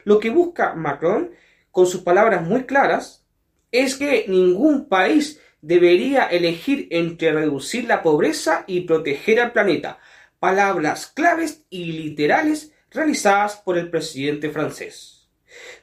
Lo 0.02 0.18
que 0.18 0.30
busca 0.30 0.74
Macron, 0.74 1.30
con 1.70 1.86
sus 1.86 2.00
palabras 2.00 2.44
muy 2.44 2.64
claras, 2.64 3.24
es 3.70 3.94
que 3.94 4.24
ningún 4.26 4.88
país 4.88 5.40
debería 5.62 6.24
elegir 6.24 6.88
entre 6.90 7.32
reducir 7.32 7.84
la 7.84 8.02
pobreza 8.02 8.64
y 8.66 8.80
proteger 8.80 9.38
al 9.38 9.52
planeta. 9.52 10.00
Palabras 10.40 11.06
claves 11.06 11.66
y 11.70 11.92
literales 11.92 12.72
realizadas 12.90 13.58
por 13.58 13.78
el 13.78 13.90
presidente 13.90 14.50
francés. 14.50 15.28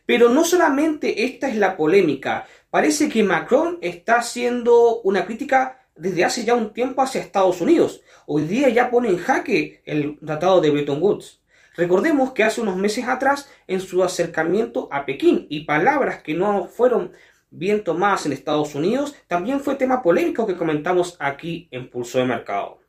Pero 0.06 0.28
no 0.30 0.44
solamente 0.44 1.24
esta 1.24 1.48
es 1.48 1.56
la 1.56 1.78
polémica, 1.78 2.46
parece 2.70 3.08
que 3.08 3.24
Macron 3.24 3.78
está 3.82 4.18
haciendo 4.18 5.02
una 5.02 5.26
crítica 5.26 5.85
desde 5.96 6.26
hace 6.26 6.44
ya 6.44 6.56
un 6.56 6.74
tiempo 6.74 7.02
hacia 7.02 7.22
Estados 7.22 7.62
Unidos. 7.62 8.02
Hoy 8.26 8.44
día 8.44 8.70
ya 8.70 8.90
pone 8.90 9.10
en 9.10 9.18
jaque 9.18 9.82
el 9.86 10.18
tratado 10.20 10.62
de 10.62 10.70
Bretton 10.70 11.02
Woods. 11.02 11.42
Recordemos 11.78 12.32
que 12.32 12.44
hace 12.44 12.62
unos 12.62 12.78
meses 12.78 13.06
atrás, 13.08 13.50
en 13.68 13.82
su 13.82 14.04
acercamiento 14.04 14.88
a 14.92 15.06
Pekín 15.06 15.46
y 15.50 15.66
palabras 15.66 16.24
que 16.24 16.34
no 16.34 16.68
fueron 16.68 17.12
bien 17.52 17.84
tomadas 17.84 18.26
en 18.26 18.34
Estados 18.34 18.76
Unidos, 18.76 19.16
también 19.28 19.60
fue 19.60 19.76
tema 19.76 20.02
polémico 20.02 20.48
que 20.48 20.56
comentamos 20.56 21.16
aquí 21.20 21.68
en 21.72 21.90
Pulso 21.90 22.20
de 22.20 22.26
Mercado. 22.26 22.80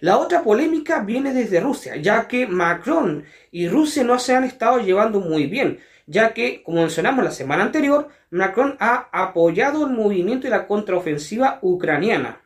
La 0.00 0.18
otra 0.18 0.42
polémica 0.42 1.00
viene 1.00 1.32
desde 1.32 1.60
Rusia, 1.60 1.96
ya 1.96 2.26
que 2.26 2.46
Macron 2.46 3.24
y 3.50 3.68
Rusia 3.68 4.04
no 4.04 4.18
se 4.18 4.34
han 4.34 4.44
estado 4.44 4.78
llevando 4.78 5.20
muy 5.20 5.46
bien, 5.46 5.80
ya 6.08 6.32
que, 6.32 6.62
como 6.62 6.80
mencionamos 6.80 7.22
la 7.22 7.30
semana 7.30 7.62
anterior, 7.62 8.08
Macron 8.30 8.76
ha 8.80 9.10
apoyado 9.12 9.86
el 9.86 9.92
movimiento 9.92 10.46
y 10.46 10.50
la 10.50 10.66
contraofensiva 10.66 11.58
ucraniana. 11.60 12.40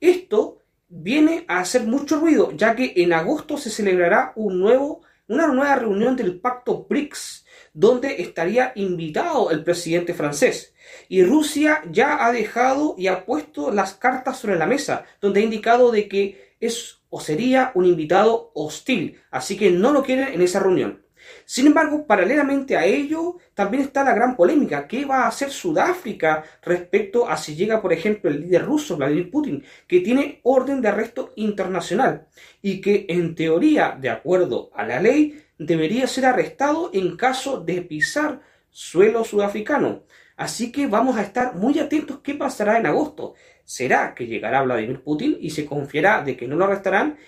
Esto 0.00 0.62
viene 0.88 1.44
a 1.48 1.58
hacer 1.58 1.82
mucho 1.82 2.20
ruido, 2.20 2.52
ya 2.52 2.76
que 2.76 2.92
en 2.96 3.12
agosto 3.12 3.58
se 3.58 3.70
celebrará 3.70 4.32
un 4.36 4.60
nuevo, 4.60 5.02
una 5.26 5.48
nueva 5.48 5.74
reunión 5.74 6.14
del 6.14 6.38
pacto 6.38 6.86
BRICS, 6.88 7.44
donde 7.74 8.22
estaría 8.22 8.70
invitado 8.76 9.50
el 9.50 9.64
presidente 9.64 10.14
francés. 10.14 10.72
Y 11.08 11.24
Rusia 11.24 11.82
ya 11.90 12.24
ha 12.24 12.32
dejado 12.32 12.94
y 12.96 13.08
ha 13.08 13.26
puesto 13.26 13.72
las 13.72 13.94
cartas 13.94 14.38
sobre 14.38 14.56
la 14.56 14.66
mesa, 14.66 15.04
donde 15.20 15.40
ha 15.40 15.44
indicado 15.44 15.90
de 15.90 16.08
que 16.08 16.54
es 16.60 16.98
o 17.10 17.20
sería 17.20 17.72
un 17.74 17.86
invitado 17.86 18.52
hostil, 18.54 19.20
así 19.30 19.56
que 19.56 19.70
no 19.70 19.92
lo 19.92 20.02
quieren 20.04 20.28
en 20.32 20.42
esa 20.42 20.60
reunión. 20.60 21.07
Sin 21.44 21.66
embargo, 21.66 22.06
paralelamente 22.06 22.76
a 22.76 22.84
ello, 22.84 23.36
también 23.54 23.82
está 23.82 24.04
la 24.04 24.14
gran 24.14 24.36
polémica. 24.36 24.86
¿Qué 24.86 25.04
va 25.04 25.22
a 25.22 25.28
hacer 25.28 25.50
Sudáfrica 25.50 26.44
respecto 26.62 27.28
a 27.28 27.36
si 27.36 27.54
llega, 27.54 27.80
por 27.80 27.92
ejemplo, 27.92 28.30
el 28.30 28.42
líder 28.42 28.64
ruso, 28.64 28.96
Vladimir 28.96 29.30
Putin, 29.30 29.64
que 29.86 30.00
tiene 30.00 30.40
orden 30.42 30.80
de 30.80 30.88
arresto 30.88 31.32
internacional 31.36 32.26
y 32.62 32.80
que, 32.80 33.06
en 33.08 33.34
teoría, 33.34 33.96
de 34.00 34.10
acuerdo 34.10 34.70
a 34.74 34.84
la 34.84 35.00
ley, 35.00 35.42
debería 35.58 36.06
ser 36.06 36.26
arrestado 36.26 36.90
en 36.92 37.16
caso 37.16 37.60
de 37.60 37.82
pisar 37.82 38.40
suelo 38.70 39.24
sudafricano? 39.24 40.02
Así 40.36 40.70
que 40.70 40.86
vamos 40.86 41.16
a 41.16 41.22
estar 41.22 41.56
muy 41.56 41.78
atentos 41.80 42.20
qué 42.22 42.34
pasará 42.34 42.78
en 42.78 42.86
agosto. 42.86 43.34
¿Será 43.64 44.14
que 44.14 44.26
llegará 44.26 44.62
Vladimir 44.62 45.02
Putin 45.02 45.36
y 45.40 45.50
se 45.50 45.66
confiará 45.66 46.22
de 46.22 46.36
que 46.36 46.46
no 46.46 46.56
lo 46.56 46.64
arrestarán? 46.64 47.18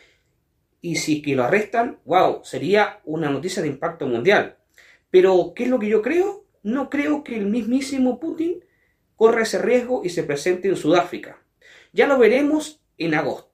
Y 0.80 0.96
si 0.96 1.22
que 1.22 1.34
lo 1.34 1.44
arrestan, 1.44 1.98
wow, 2.04 2.40
sería 2.42 3.00
una 3.04 3.30
noticia 3.30 3.62
de 3.62 3.68
impacto 3.68 4.06
mundial. 4.06 4.56
Pero, 5.10 5.52
¿qué 5.54 5.64
es 5.64 5.70
lo 5.70 5.78
que 5.78 5.88
yo 5.88 6.02
creo? 6.02 6.44
No 6.62 6.88
creo 6.88 7.24
que 7.24 7.36
el 7.36 7.46
mismísimo 7.46 8.20
Putin 8.20 8.64
corra 9.16 9.42
ese 9.42 9.58
riesgo 9.58 10.02
y 10.04 10.10
se 10.10 10.22
presente 10.22 10.68
en 10.68 10.76
Sudáfrica. 10.76 11.42
Ya 11.92 12.06
lo 12.06 12.18
veremos 12.18 12.80
en 12.96 13.14
agosto. 13.14 13.50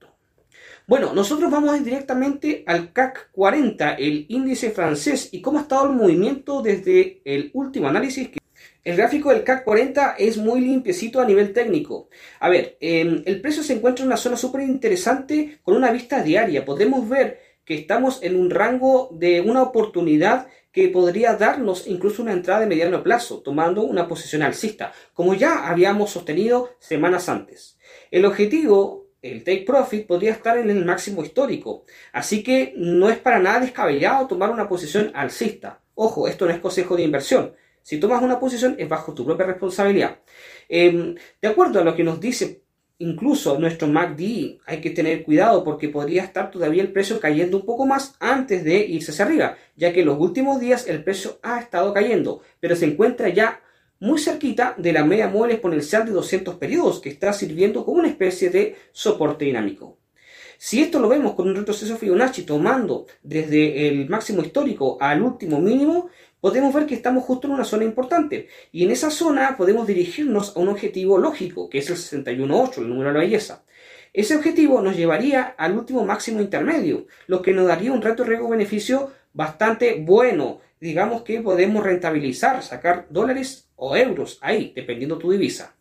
Bueno, 0.87 1.13
nosotros 1.13 1.51
vamos 1.51 1.73
a 1.73 1.77
ir 1.77 1.83
directamente 1.83 2.63
al 2.65 2.93
CAC 2.93 3.29
40, 3.33 3.95
el 3.95 4.25
índice 4.29 4.71
francés, 4.71 5.27
y 5.33 5.41
cómo 5.41 5.57
ha 5.57 5.63
estado 5.63 5.89
el 5.89 5.97
movimiento 5.97 6.61
desde 6.61 7.21
el 7.25 7.51
último 7.53 7.89
análisis 7.89 8.29
que 8.29 8.39
el 8.87 8.95
gráfico 8.95 9.31
del 9.31 9.43
CAC 9.43 9.65
40 9.65 10.15
es 10.17 10.37
muy 10.37 10.61
limpiecito 10.61 11.19
a 11.19 11.25
nivel 11.25 11.51
técnico. 11.51 12.07
A 12.39 12.47
ver, 12.47 12.77
em, 12.79 13.21
el 13.25 13.41
precio 13.41 13.61
se 13.61 13.73
encuentra 13.73 14.03
en 14.03 14.07
una 14.07 14.15
zona 14.15 14.37
súper 14.37 14.61
interesante 14.61 15.59
con 15.61 15.75
una 15.75 15.91
vista 15.91 16.23
diaria. 16.23 16.63
Podemos 16.63 17.09
ver 17.09 17.37
que 17.65 17.75
estamos 17.75 18.23
en 18.23 18.37
un 18.37 18.49
rango 18.49 19.09
de 19.11 19.41
una 19.41 19.61
oportunidad 19.61 20.47
que 20.71 20.87
podría 20.87 21.35
darnos 21.35 21.85
incluso 21.85 22.21
una 22.21 22.31
entrada 22.31 22.61
de 22.61 22.67
mediano 22.67 23.03
plazo, 23.03 23.41
tomando 23.41 23.81
una 23.81 24.07
posición 24.07 24.41
alcista, 24.41 24.93
como 25.13 25.33
ya 25.33 25.67
habíamos 25.67 26.11
sostenido 26.11 26.69
semanas 26.79 27.27
antes. 27.27 27.77
El 28.09 28.23
objetivo, 28.23 29.09
el 29.21 29.43
take 29.43 29.65
profit, 29.67 30.07
podría 30.07 30.31
estar 30.31 30.57
en 30.57 30.69
el 30.69 30.85
máximo 30.85 31.25
histórico, 31.25 31.83
así 32.13 32.41
que 32.41 32.73
no 32.77 33.09
es 33.09 33.17
para 33.17 33.39
nada 33.39 33.59
descabellado 33.59 34.27
tomar 34.27 34.49
una 34.49 34.69
posición 34.69 35.11
alcista. 35.13 35.81
Ojo, 35.93 36.29
esto 36.29 36.45
no 36.45 36.53
es 36.53 36.59
consejo 36.59 36.95
de 36.95 37.03
inversión. 37.03 37.53
Si 37.87 38.01
tomas 38.01 38.21
una 38.21 38.37
posición 38.37 38.75
es 38.77 38.89
bajo 38.89 39.13
tu 39.13 39.23
propia 39.23 39.45
responsabilidad. 39.45 40.19
Em, 40.67 41.15
de 41.41 41.47
acuerdo 41.47 41.79
a 41.79 41.85
lo 41.85 41.95
que 41.95 42.03
nos 42.03 42.19
dice 42.19 42.63
incluso 42.97 43.57
nuestro 43.59 43.87
MACD, 43.87 44.59
hay 44.65 44.81
que 44.81 44.89
tener 44.89 45.23
cuidado 45.23 45.63
porque 45.63 45.87
podría 45.87 46.25
estar 46.25 46.51
todavía 46.51 46.81
el 46.81 46.91
precio 46.91 47.17
cayendo 47.21 47.55
un 47.55 47.65
poco 47.65 47.85
más 47.85 48.17
antes 48.19 48.65
de 48.65 48.79
irse 48.79 49.11
hacia 49.11 49.23
arriba, 49.23 49.57
ya 49.77 49.93
que 49.93 50.01
en 50.01 50.07
los 50.07 50.19
últimos 50.19 50.59
días 50.59 50.85
el 50.89 51.01
precio 51.01 51.39
ha 51.43 51.61
estado 51.61 51.93
cayendo, 51.93 52.41
pero 52.59 52.75
se 52.75 52.87
encuentra 52.87 53.29
ya 53.29 53.61
muy 54.01 54.19
cerquita 54.19 54.75
de 54.77 54.91
la 54.91 55.05
media 55.05 55.29
móvil 55.29 55.51
exponencial 55.51 56.05
de 56.05 56.11
200 56.11 56.55
periodos, 56.55 56.99
que 56.99 57.07
está 57.07 57.31
sirviendo 57.31 57.85
como 57.85 57.99
una 57.99 58.09
especie 58.09 58.49
de 58.49 58.75
soporte 58.91 59.45
dinámico. 59.45 59.97
Si 60.59 60.81
esto 60.81 60.99
lo 60.99 61.07
vemos 61.07 61.35
con 61.35 61.47
un 61.47 61.55
retroceso 61.55 61.97
Fibonacci 61.97 62.41
tomando 62.43 63.05
desde 63.21 63.87
el 63.87 64.09
máximo 64.09 64.41
histórico 64.41 64.97
al 64.99 65.21
último 65.21 65.59
mínimo, 65.59 66.09
podemos 66.41 66.73
ver 66.73 66.87
que 66.87 66.95
estamos 66.95 67.23
justo 67.25 67.47
en 67.47 67.53
una 67.53 67.63
zona 67.63 67.83
importante. 67.83 68.47
Y 68.71 68.83
en 68.83 68.91
esa 68.91 69.11
zona 69.11 69.55
podemos 69.55 69.85
dirigirnos 69.85 70.57
a 70.57 70.59
un 70.59 70.69
objetivo 70.69 71.19
lógico, 71.19 71.69
que 71.69 71.77
es 71.77 71.89
el 71.89 71.97
61.8, 71.97 72.79
el 72.79 72.89
número 72.89 73.09
de 73.09 73.13
la 73.13 73.19
belleza. 73.19 73.65
Ese 74.13 74.35
objetivo 74.35 74.81
nos 74.81 74.97
llevaría 74.97 75.43
al 75.43 75.77
último 75.77 76.03
máximo 76.03 76.41
intermedio, 76.41 77.05
lo 77.27 77.43
que 77.43 77.53
nos 77.53 77.67
daría 77.67 77.91
un 77.91 78.01
reto 78.01 78.23
riesgo-beneficio 78.23 79.11
bastante 79.33 80.01
bueno. 80.01 80.59
Digamos 80.79 81.21
que 81.21 81.41
podemos 81.41 81.83
rentabilizar, 81.83 82.63
sacar 82.63 83.05
dólares 83.11 83.69
o 83.75 83.95
euros 83.95 84.39
ahí, 84.41 84.73
dependiendo 84.75 85.19
tu 85.19 85.31
divisa. 85.31 85.76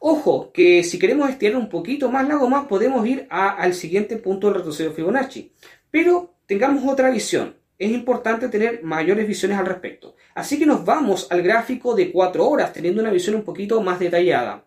Ojo, 0.00 0.50
que 0.52 0.82
si 0.82 0.98
queremos 0.98 1.30
estirar 1.30 1.56
un 1.56 1.68
poquito 1.68 2.10
más 2.10 2.26
la 2.26 2.34
goma, 2.36 2.66
podemos 2.66 3.06
ir 3.06 3.26
al 3.30 3.74
siguiente 3.74 4.16
punto 4.16 4.48
del 4.48 4.56
retroceso 4.56 4.92
Fibonacci. 4.92 5.52
Pero 5.90 6.34
tengamos 6.46 6.90
otra 6.90 7.10
visión 7.10 7.60
es 7.80 7.90
importante 7.92 8.50
tener 8.50 8.82
mayores 8.82 9.26
visiones 9.26 9.58
al 9.58 9.64
respecto. 9.64 10.14
Así 10.34 10.58
que 10.58 10.66
nos 10.66 10.84
vamos 10.84 11.26
al 11.30 11.40
gráfico 11.40 11.94
de 11.94 12.12
4 12.12 12.46
horas, 12.46 12.74
teniendo 12.74 13.00
una 13.00 13.10
visión 13.10 13.36
un 13.36 13.42
poquito 13.42 13.80
más 13.80 13.98
detallada. 13.98 14.66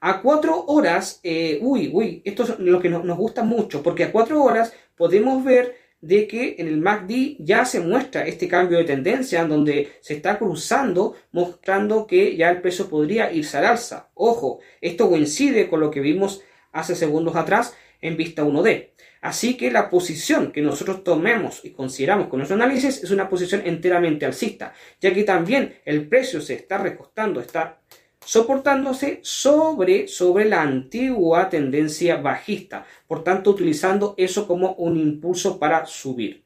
A 0.00 0.22
4 0.22 0.66
horas, 0.68 1.18
eh, 1.24 1.58
uy, 1.60 1.90
uy, 1.92 2.22
esto 2.24 2.44
es 2.44 2.58
lo 2.60 2.78
que 2.78 2.88
nos, 2.88 3.04
nos 3.04 3.18
gusta 3.18 3.42
mucho, 3.42 3.82
porque 3.82 4.04
a 4.04 4.12
4 4.12 4.40
horas 4.40 4.72
podemos 4.94 5.42
ver 5.44 5.74
de 6.00 6.28
que 6.28 6.56
en 6.58 6.68
el 6.68 6.78
MACD 6.78 7.36
ya 7.38 7.64
se 7.64 7.80
muestra 7.80 8.26
este 8.26 8.48
cambio 8.48 8.78
de 8.78 8.84
tendencia 8.84 9.40
en 9.40 9.48
donde 9.48 9.92
se 10.00 10.14
está 10.14 10.38
cruzando 10.38 11.16
mostrando 11.32 12.06
que 12.06 12.36
ya 12.36 12.50
el 12.50 12.60
precio 12.60 12.88
podría 12.88 13.32
irse 13.32 13.58
al 13.58 13.66
alza. 13.66 14.10
Ojo, 14.14 14.60
esto 14.80 15.08
coincide 15.08 15.68
con 15.68 15.80
lo 15.80 15.90
que 15.90 16.00
vimos 16.00 16.42
hace 16.72 16.94
segundos 16.94 17.34
atrás 17.36 17.74
en 18.00 18.16
vista 18.16 18.44
1D. 18.44 18.90
Así 19.22 19.56
que 19.56 19.70
la 19.70 19.90
posición 19.90 20.52
que 20.52 20.62
nosotros 20.62 21.02
tomemos 21.02 21.64
y 21.64 21.70
consideramos 21.70 22.28
con 22.28 22.38
nuestro 22.38 22.54
análisis 22.54 23.02
es 23.02 23.10
una 23.10 23.28
posición 23.28 23.62
enteramente 23.64 24.26
alcista, 24.26 24.74
ya 25.00 25.12
que 25.12 25.24
también 25.24 25.76
el 25.84 26.06
precio 26.06 26.40
se 26.40 26.54
está 26.54 26.78
recostando, 26.78 27.40
está 27.40 27.80
soportándose 28.26 29.20
sobre, 29.22 30.08
sobre 30.08 30.46
la 30.46 30.60
antigua 30.62 31.48
tendencia 31.48 32.16
bajista, 32.16 32.84
por 33.06 33.22
tanto 33.22 33.50
utilizando 33.50 34.14
eso 34.18 34.48
como 34.48 34.72
un 34.74 34.98
impulso 34.98 35.60
para 35.60 35.86
subir. 35.86 36.42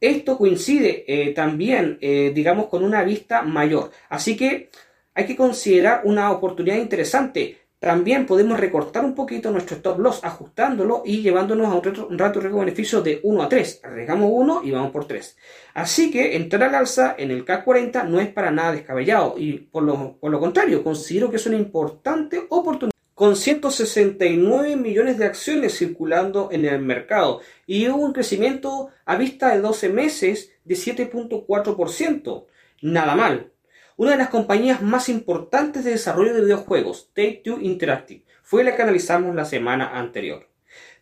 Esto 0.00 0.36
coincide 0.36 1.04
eh, 1.08 1.32
también, 1.32 1.98
eh, 2.02 2.30
digamos, 2.34 2.66
con 2.66 2.84
una 2.84 3.02
vista 3.02 3.42
mayor. 3.42 3.90
Así 4.10 4.36
que 4.36 4.70
hay 5.14 5.26
que 5.26 5.34
considerar 5.34 6.02
una 6.04 6.30
oportunidad 6.30 6.76
interesante 6.76 7.58
también 7.80 8.26
podemos 8.26 8.58
recortar 8.58 9.04
un 9.04 9.14
poquito 9.14 9.50
nuestro 9.50 9.76
stop 9.76 10.00
loss 10.00 10.24
ajustándolo 10.24 11.02
y 11.04 11.22
llevándonos 11.22 11.68
a 11.68 11.76
un 11.76 12.18
rato 12.18 12.40
de 12.40 12.48
beneficio 12.48 13.02
de 13.02 13.20
1 13.22 13.42
a 13.42 13.48
3. 13.48 13.80
Arriesgamos 13.84 14.30
1 14.32 14.62
y 14.64 14.72
vamos 14.72 14.90
por 14.90 15.04
3. 15.04 15.36
Así 15.74 16.10
que 16.10 16.36
entrar 16.36 16.64
al 16.64 16.74
alza 16.74 17.14
en 17.16 17.30
el 17.30 17.44
K40 17.44 18.08
no 18.08 18.20
es 18.20 18.28
para 18.28 18.50
nada 18.50 18.72
descabellado 18.72 19.34
y 19.38 19.52
por 19.58 19.84
lo, 19.84 20.16
por 20.18 20.30
lo 20.30 20.40
contrario 20.40 20.82
considero 20.82 21.30
que 21.30 21.36
es 21.36 21.46
una 21.46 21.56
importante 21.56 22.44
oportunidad 22.48 22.92
con 23.14 23.34
169 23.34 24.76
millones 24.76 25.18
de 25.18 25.26
acciones 25.26 25.76
circulando 25.76 26.50
en 26.52 26.64
el 26.64 26.80
mercado 26.80 27.40
y 27.66 27.88
un 27.88 28.12
crecimiento 28.12 28.90
a 29.04 29.16
vista 29.16 29.54
de 29.54 29.60
12 29.60 29.88
meses 29.88 30.52
de 30.64 30.74
7.4%. 30.76 32.46
Nada 32.80 33.16
mal, 33.16 33.52
una 33.98 34.12
de 34.12 34.16
las 34.16 34.28
compañías 34.28 34.80
más 34.80 35.08
importantes 35.08 35.82
de 35.82 35.90
desarrollo 35.90 36.32
de 36.32 36.42
videojuegos, 36.42 37.10
Take-Two 37.14 37.60
Interactive, 37.60 38.24
fue 38.44 38.62
la 38.62 38.76
que 38.76 38.82
analizamos 38.82 39.34
la 39.34 39.44
semana 39.44 39.98
anterior. 39.98 40.48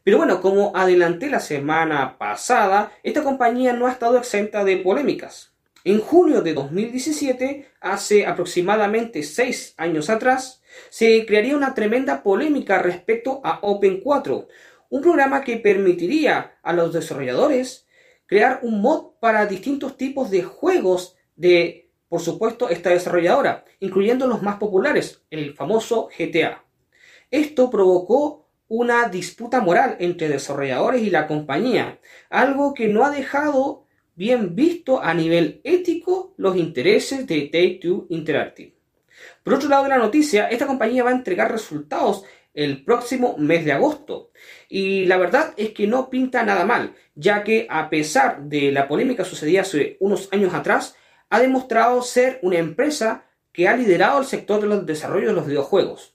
Pero 0.03 0.17
bueno, 0.17 0.41
como 0.41 0.75
adelanté 0.75 1.29
la 1.29 1.41
semana 1.41 2.17
pasada, 2.17 2.91
esta 3.03 3.23
compañía 3.23 3.75
no 3.75 3.87
ha 3.87 3.93
estado 3.93 4.17
exenta 4.17 4.65
de 4.65 4.79
polémicas. 4.79 5.53
En 5.85 6.01
junio 6.01 6.41
de 6.41 6.55
2017, 6.55 7.69
hace 7.83 8.25
aproximadamente 8.25 9.23
6 9.23 9.75
años 9.77 10.09
atrás, 10.09 10.63
se 10.89 11.27
crearía 11.27 11.55
una 11.55 11.75
tremenda 11.75 12.23
polémica 12.23 12.79
respecto 12.79 13.43
a 13.45 13.59
Open 13.61 14.01
4, 14.01 14.49
un 14.89 15.03
programa 15.03 15.45
que 15.45 15.59
permitiría 15.59 16.57
a 16.63 16.73
los 16.73 16.95
desarrolladores 16.95 17.87
crear 18.25 18.61
un 18.63 18.81
mod 18.81 19.19
para 19.21 19.45
distintos 19.45 19.99
tipos 19.99 20.31
de 20.31 20.45
juegos 20.45 21.15
de 21.37 21.86
por 22.09 22.21
supuesto, 22.21 22.69
esta 22.69 22.91
desarrolladora, 22.91 23.65
incluyendo 23.81 24.27
los 24.27 24.43
más 24.43 24.57
populares, 24.57 25.23
el 25.31 25.55
famoso 25.55 26.09
GTA. 26.17 26.65
Esto 27.31 27.71
provocó 27.71 28.47
una 28.69 29.09
disputa 29.09 29.61
moral 29.61 29.97
entre 30.01 30.29
desarrolladores 30.29 31.03
y 31.03 31.11
la 31.11 31.27
compañía, 31.27 32.01
algo 32.31 32.75
que 32.75 32.89
no 32.89 33.05
ha 33.05 33.11
dejado 33.11 33.87
bien 34.15 34.55
visto 34.55 35.03
a 35.03 35.15
nivel 35.15 35.61
ético 35.65 36.35
los 36.37 36.57
intereses 36.57 37.27
de 37.27 37.43
Take-Two 37.43 38.07
Interactive. 38.09 38.75
Por 39.43 39.55
otro 39.55 39.69
lado 39.69 39.85
de 39.85 39.91
la 39.91 39.99
noticia, 39.99 40.49
esta 40.49 40.67
compañía 40.67 41.05
va 41.05 41.11
a 41.11 41.15
entregar 41.15 41.51
resultados 41.51 42.25
el 42.55 42.85
próximo 42.85 43.37
mes 43.39 43.65
de 43.65 43.73
agosto. 43.73 44.31
Y 44.69 45.05
la 45.05 45.19
verdad 45.19 45.53
es 45.57 45.71
que 45.71 45.87
no 45.87 46.11
pinta 46.11 46.43
nada 46.43 46.65
mal, 46.65 46.95
ya 47.15 47.45
que 47.45 47.67
a 47.71 47.91
pesar 47.91 48.45
de 48.45 48.73
la 48.73 48.89
polémica 48.89 49.25
sucedida 49.25 49.61
hace 49.61 49.97
unos 50.01 50.29
años 50.33 50.55
atrás, 50.55 50.97
ha 51.31 51.41
demostrado 51.41 52.03
ser 52.03 52.39
una 52.43 52.59
empresa 52.59 53.25
que 53.53 53.69
ha 53.69 53.77
liderado 53.77 54.21
el 54.21 54.27
sector 54.27 54.61
de 54.61 54.67
los 54.67 54.85
desarrollos 54.85 55.29
de 55.29 55.35
los 55.35 55.47
videojuegos. 55.47 56.15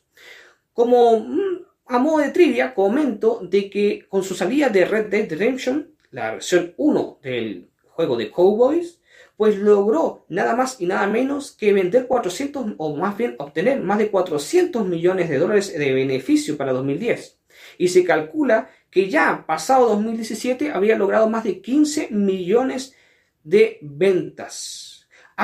Como 0.73 1.19
mm, 1.19 1.65
a 1.87 1.99
modo 1.99 2.19
de 2.19 2.29
trivia, 2.29 2.73
comento 2.73 3.39
de 3.41 3.69
que 3.69 4.05
con 4.07 4.23
su 4.23 4.35
salida 4.35 4.69
de 4.69 4.85
Red 4.85 5.07
Dead 5.07 5.29
Redemption, 5.29 5.91
la 6.11 6.33
versión 6.33 6.73
1 6.77 7.19
del 7.21 7.69
juego 7.89 8.15
de 8.15 8.31
Cowboys, 8.31 8.99
pues 9.35 9.57
logró 9.57 10.25
nada 10.29 10.55
más 10.55 10.79
y 10.79 10.85
nada 10.85 11.07
menos 11.07 11.51
que 11.51 11.73
vender 11.73 12.05
400 12.05 12.75
o 12.77 12.95
más 12.95 13.17
bien 13.17 13.35
obtener 13.39 13.81
más 13.81 13.97
de 13.97 14.11
400 14.11 14.85
millones 14.85 15.29
de 15.29 15.39
dólares 15.39 15.73
de 15.73 15.93
beneficio 15.93 16.57
para 16.57 16.73
2010. 16.73 17.39
Y 17.79 17.87
se 17.87 18.03
calcula 18.03 18.69
que 18.91 19.09
ya 19.09 19.45
pasado 19.47 19.89
2017 19.89 20.71
había 20.71 20.95
logrado 20.95 21.27
más 21.27 21.43
de 21.43 21.59
15 21.59 22.09
millones 22.11 22.95
de 23.43 23.79
ventas 23.81 24.90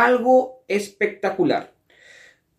algo 0.04 0.64
espectacular. 0.68 1.74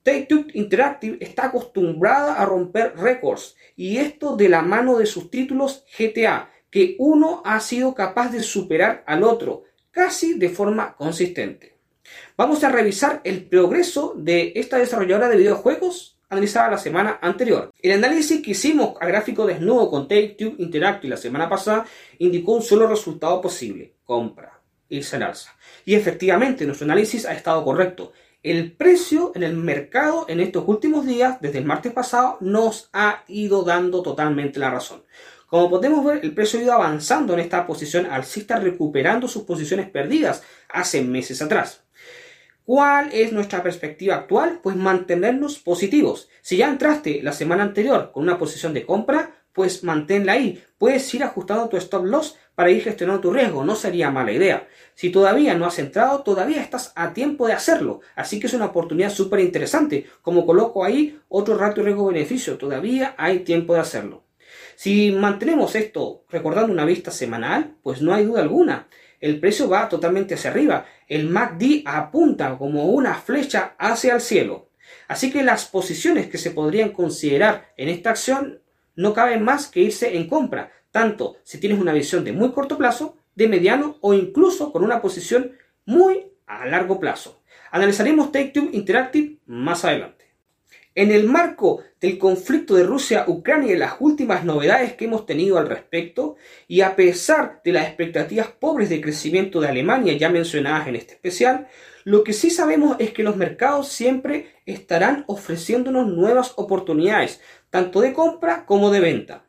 Take-Two 0.03 0.47
Interactive 0.55 1.19
está 1.21 1.47
acostumbrada 1.47 2.35
a 2.35 2.45
romper 2.45 2.95
récords 2.97 3.57
y 3.77 3.99
esto 3.99 4.37
de 4.37 4.49
la 4.49 4.63
mano 4.63 4.97
de 4.99 5.07
sus 5.07 5.31
títulos 5.31 5.85
GTA, 5.97 6.51
que 6.71 6.97
uno 6.99 7.43
ha 7.45 7.61
sido 7.61 7.95
capaz 7.95 8.31
de 8.31 8.43
superar 8.43 9.05
al 9.07 9.23
otro, 9.23 9.65
casi 9.91 10.39
de 10.39 10.49
forma 10.49 10.97
consistente. 10.97 11.77
Vamos 12.37 12.65
a 12.65 12.71
revisar 12.71 13.21
el 13.25 13.45
progreso 13.45 14.15
de 14.17 14.53
esta 14.57 14.79
desarrolladora 14.79 15.29
de 15.29 15.37
videojuegos 15.37 16.19
analizada 16.31 16.71
la 16.71 16.79
semana 16.79 17.19
anterior. 17.23 17.73
El 17.81 17.93
análisis 17.93 18.43
que 18.43 18.51
hicimos 18.51 18.95
a 19.01 19.07
gráfico 19.07 19.47
desnudo 19.47 19.91
con 19.91 20.09
Take-Two 20.09 20.57
Interactive 20.59 21.11
la 21.11 21.17
semana 21.17 21.49
pasada 21.49 21.87
indicó 22.19 22.53
un 22.53 22.63
solo 22.63 22.87
resultado 22.87 23.41
posible, 23.41 23.95
compra 24.05 24.58
irse 24.89 25.17
al 25.17 25.25
alza. 25.25 25.57
Y 25.85 25.95
efectivamente, 25.95 26.65
nuestro 26.65 26.85
análisis 26.85 27.27
ha 27.27 27.33
estado 27.33 27.65
correcto. 27.65 28.13
El 28.43 28.73
precio 28.73 29.33
en 29.35 29.43
el 29.43 29.55
mercado 29.55 30.27
en 30.29 30.41
estos 30.41 30.65
últimos 30.67 31.07
días, 31.07 31.41
desde 31.41 31.59
el 31.59 31.65
martes 31.65 31.93
pasado, 31.93 32.39
nos 32.41 32.89
ha 32.93 33.25
ido 33.27 33.63
dando 33.63 34.03
totalmente 34.03 34.61
la 34.61 34.71
razón. 34.71 35.03
Como 35.49 35.71
podemos 35.71 36.05
ver, 36.05 36.21
el 36.23 36.35
precio 36.35 36.61
ha 36.61 36.63
ido 36.63 36.73
avanzando 36.73 37.33
en 37.35 37.41
esta 37.41 37.67
posición 37.67 38.07
alcista, 38.07 38.61
recuperando 38.61 39.27
sus 39.29 39.45
posiciones 39.45 39.89
perdidas 39.91 40.43
hace 40.69 41.03
meses 41.03 41.41
atrás. 41.41 41.83
¿Cuál 42.65 43.09
es 43.15 43.33
nuestra 43.33 43.63
perspectiva 43.63 44.15
actual? 44.15 44.61
Pues 44.63 44.77
mantenernos 44.77 45.59
positivos. 45.59 46.29
Si 46.43 46.59
ya 46.59 46.69
entraste 46.69 47.23
la 47.23 47.33
semana 47.33 47.63
anterior 47.63 48.13
con 48.13 48.25
una 48.25 48.39
posición 48.39 48.75
de 48.75 48.85
compra, 48.85 49.33
pues 49.55 49.83
manténla 49.85 50.33
ahí. 50.33 50.63
Puedes 50.77 51.15
ir 51.15 51.25
ajustando 51.25 51.71
tu 51.71 51.79
stop 51.79 52.05
loss 52.05 52.37
para 52.59 52.73
ir 52.73 52.83
gestionando 52.83 53.21
tu 53.21 53.33
riesgo, 53.33 53.65
no 53.65 53.77
sería 53.77 54.11
mala 54.11 54.33
idea. 54.33 54.67
Si 54.97 55.11
todavía 55.11 55.55
no 55.55 55.65
has 55.65 55.79
entrado, 55.79 56.25
todavía 56.25 56.61
estás 56.61 56.93
a 56.97 57.13
tiempo 57.13 57.47
de 57.47 57.53
hacerlo, 57.53 58.01
así 58.17 58.41
que 58.41 58.49
es 58.49 58.53
una 58.53 58.65
oportunidad 58.65 59.11
súper 59.11 59.39
interesante. 59.39 60.07
Como 60.23 60.45
coloco 60.45 60.85
ahí 60.85 61.21
otro 61.29 61.57
rato 61.57 61.85
riesgo-beneficio, 61.85 62.59
todavía 62.59 63.15
hay 63.17 63.45
tiempo 63.45 63.75
de 63.75 63.81
hacerlo. 63.81 64.25
Si 64.75 65.13
mantenemos 65.13 65.77
esto 65.77 66.25
recordando 66.31 66.73
una 66.73 66.85
vista 66.85 67.13
semanal, 67.13 67.77
pues 67.81 68.03
no 68.03 68.13
hay 68.13 68.25
duda 68.25 68.41
alguna. 68.41 68.89
El 69.21 69.39
precio 69.39 69.69
va 69.69 69.89
totalmente 69.89 70.35
hacia 70.35 70.51
arriba. 70.51 70.85
El 71.07 71.29
MACD 71.29 71.83
apunta 71.85 72.59
como 72.59 72.87
una 72.87 73.15
flecha 73.15 73.77
hacia 73.79 74.17
el 74.17 74.21
cielo. 74.21 74.71
Así 75.07 75.31
que 75.31 75.45
las 75.45 75.67
posiciones 75.67 76.27
que 76.27 76.39
se 76.39 76.51
podrían 76.51 76.91
considerar 76.91 77.73
en 77.77 77.89
esta 77.89 78.11
acción 78.11 78.63
no 78.97 79.15
cabe 79.15 79.39
más 79.39 79.69
que 79.69 79.79
irse 79.79 80.17
en 80.17 80.27
compra, 80.27 80.73
tanto 80.99 81.37
si 81.45 81.61
tienes 81.61 81.79
una 81.79 81.93
visión 81.93 82.25
de 82.25 82.33
muy 82.33 82.51
corto 82.51 82.77
plazo, 82.77 83.17
de 83.37 83.47
mediano 83.47 83.99
o 84.01 84.15
incluso 84.15 84.73
con 84.73 84.83
una 84.83 85.01
posición 85.01 85.53
muy 85.85 86.33
a 86.45 86.67
largo 86.67 86.99
plazo. 86.99 87.41
Analizaremos 87.71 88.33
Take-Two 88.33 88.71
Interactive 88.73 89.37
más 89.47 89.85
adelante. 89.85 90.25
En 90.97 91.13
el 91.13 91.29
marco 91.29 91.85
del 92.01 92.19
conflicto 92.19 92.75
de 92.75 92.83
Rusia-Ucrania 92.83 93.75
y 93.75 93.79
las 93.79 93.93
últimas 94.01 94.45
novedades 94.45 94.95
que 94.95 95.05
hemos 95.05 95.25
tenido 95.25 95.57
al 95.57 95.69
respecto, 95.69 96.35
y 96.67 96.81
a 96.81 96.97
pesar 96.97 97.61
de 97.65 97.71
las 97.71 97.87
expectativas 97.87 98.49
pobres 98.49 98.89
de 98.89 99.01
crecimiento 99.01 99.61
de 99.61 99.69
Alemania 99.69 100.19
ya 100.19 100.31
mencionadas 100.31 100.89
en 100.89 100.97
este 100.97 101.13
especial, 101.13 101.69
lo 102.03 102.25
que 102.25 102.33
sí 102.33 102.51
sabemos 102.51 102.97
es 102.99 103.13
que 103.13 103.23
los 103.23 103.37
mercados 103.37 103.87
siempre 103.87 104.57
estarán 104.67 105.23
ofreciéndonos 105.29 106.09
nuevas 106.09 106.55
oportunidades, 106.57 107.41
tanto 107.71 108.01
de 108.01 108.13
compra 108.13 108.67
como 108.67 108.91
de 108.91 108.99
venta. 108.99 109.48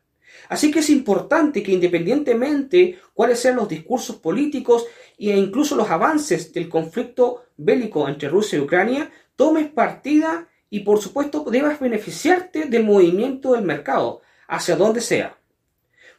Así 0.50 0.72
que 0.72 0.80
es 0.80 0.90
importante 0.90 1.62
que 1.62 1.72
independientemente 1.72 3.00
cuáles 3.14 3.40
sean 3.40 3.56
los 3.56 3.70
discursos 3.70 4.16
políticos 4.16 4.86
e 5.18 5.38
incluso 5.38 5.76
los 5.76 5.90
avances 5.92 6.52
del 6.52 6.68
conflicto 6.68 7.46
bélico 7.56 8.10
entre 8.10 8.30
Rusia 8.30 8.58
y 8.58 8.62
Ucrania, 8.62 9.12
tomes 9.36 9.70
partida 9.70 10.50
y 10.72 10.80
por 10.80 11.00
supuesto 11.00 11.46
debas 11.50 11.80
beneficiarte 11.80 12.66
del 12.66 12.84
movimiento 12.84 13.54
del 13.54 13.64
mercado, 13.64 14.22
hacia 14.48 14.76
donde 14.76 15.02
sea. 15.02 15.38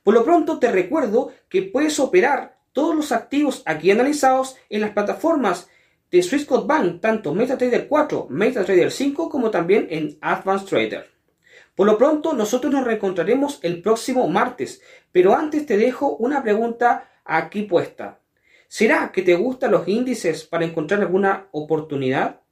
Por 0.05 0.15
lo 0.15 0.25
pronto 0.25 0.61
te 0.61 0.71
recuerdo 0.71 1.33
que 1.49 1.63
puedes 1.63 1.99
operar 1.99 2.57
todos 2.73 2.95
los 2.95 3.11
activos 3.11 3.63
aquí 3.67 3.91
analizados 3.91 4.57
en 4.69 4.83
las 4.83 4.91
plataformas 4.91 5.69
de 6.11 6.23
Swissquote 6.23 6.69
Bank, 6.69 7.01
tanto 7.01 7.35
MetaTrader 7.35 7.89
4, 7.89 8.29
MetaTrader 8.31 8.93
5 8.93 9.29
como 9.29 9.51
también 9.51 9.89
en 9.91 10.17
Advanced 10.21 10.69
Trader. 10.69 11.11
Por 11.81 11.87
lo 11.87 11.97
pronto, 11.97 12.35
nosotros 12.35 12.71
nos 12.71 12.85
reencontraremos 12.85 13.59
el 13.63 13.81
próximo 13.81 14.29
martes, 14.29 14.83
pero 15.13 15.35
antes 15.35 15.65
te 15.65 15.79
dejo 15.79 16.15
una 16.17 16.43
pregunta 16.43 17.09
aquí 17.25 17.63
puesta. 17.63 18.21
¿Será 18.69 19.11
que 19.11 19.23
te 19.23 19.35
gustan 19.35 19.71
los 19.71 19.89
índices 19.89 20.45
para 20.45 20.67
encontrar 20.67 21.01
alguna 21.01 21.49
oportunidad? 21.53 22.43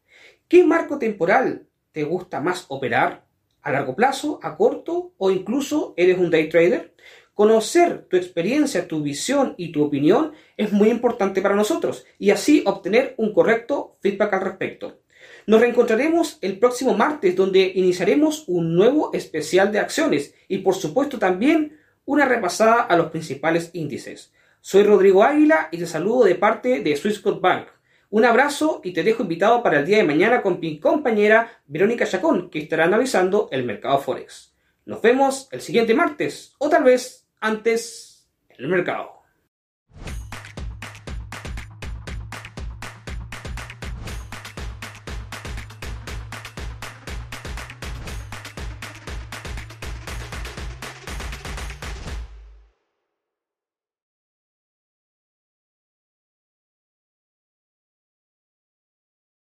¿Qué 0.48 0.64
marco 0.64 0.98
temporal 0.98 1.66
te 1.92 2.04
gusta 2.04 2.40
más 2.40 2.64
operar? 2.68 3.26
¿A 3.60 3.70
largo 3.70 3.94
plazo, 3.94 4.40
a 4.42 4.56
corto 4.56 5.12
o 5.18 5.30
incluso 5.30 5.92
eres 5.98 6.16
un 6.16 6.30
day 6.30 6.48
trader? 6.48 6.94
Conocer 7.34 8.06
tu 8.08 8.16
experiencia, 8.16 8.88
tu 8.88 9.02
visión 9.02 9.54
y 9.58 9.72
tu 9.72 9.84
opinión 9.84 10.32
es 10.56 10.72
muy 10.72 10.88
importante 10.88 11.42
para 11.42 11.54
nosotros 11.54 12.06
y 12.18 12.30
así 12.30 12.62
obtener 12.64 13.12
un 13.18 13.34
correcto 13.34 13.98
feedback 14.00 14.32
al 14.32 14.40
respecto. 14.40 15.00
Nos 15.48 15.62
reencontraremos 15.62 16.36
el 16.42 16.58
próximo 16.58 16.92
martes 16.92 17.34
donde 17.34 17.72
iniciaremos 17.74 18.44
un 18.48 18.74
nuevo 18.76 19.14
especial 19.14 19.72
de 19.72 19.78
acciones 19.78 20.34
y 20.46 20.58
por 20.58 20.74
supuesto 20.74 21.18
también 21.18 21.78
una 22.04 22.26
repasada 22.26 22.82
a 22.82 22.94
los 22.98 23.10
principales 23.10 23.70
índices. 23.72 24.30
Soy 24.60 24.82
Rodrigo 24.82 25.24
Águila 25.24 25.70
y 25.72 25.78
te 25.78 25.86
saludo 25.86 26.24
de 26.24 26.34
parte 26.34 26.80
de 26.80 26.94
Swissquote 26.94 27.40
Bank. 27.40 27.68
Un 28.10 28.26
abrazo 28.26 28.82
y 28.84 28.92
te 28.92 29.02
dejo 29.02 29.22
invitado 29.22 29.62
para 29.62 29.78
el 29.78 29.86
día 29.86 29.96
de 29.96 30.04
mañana 30.04 30.42
con 30.42 30.60
mi 30.60 30.78
compañera 30.78 31.62
Verónica 31.66 32.04
Chacón, 32.04 32.50
que 32.50 32.58
estará 32.58 32.84
analizando 32.84 33.48
el 33.50 33.64
mercado 33.64 34.00
Forex. 34.00 34.52
Nos 34.84 35.00
vemos 35.00 35.48
el 35.50 35.62
siguiente 35.62 35.94
martes, 35.94 36.56
o 36.58 36.68
tal 36.68 36.84
vez 36.84 37.26
antes 37.40 38.28
en 38.50 38.66
el 38.66 38.70
mercado. 38.70 39.17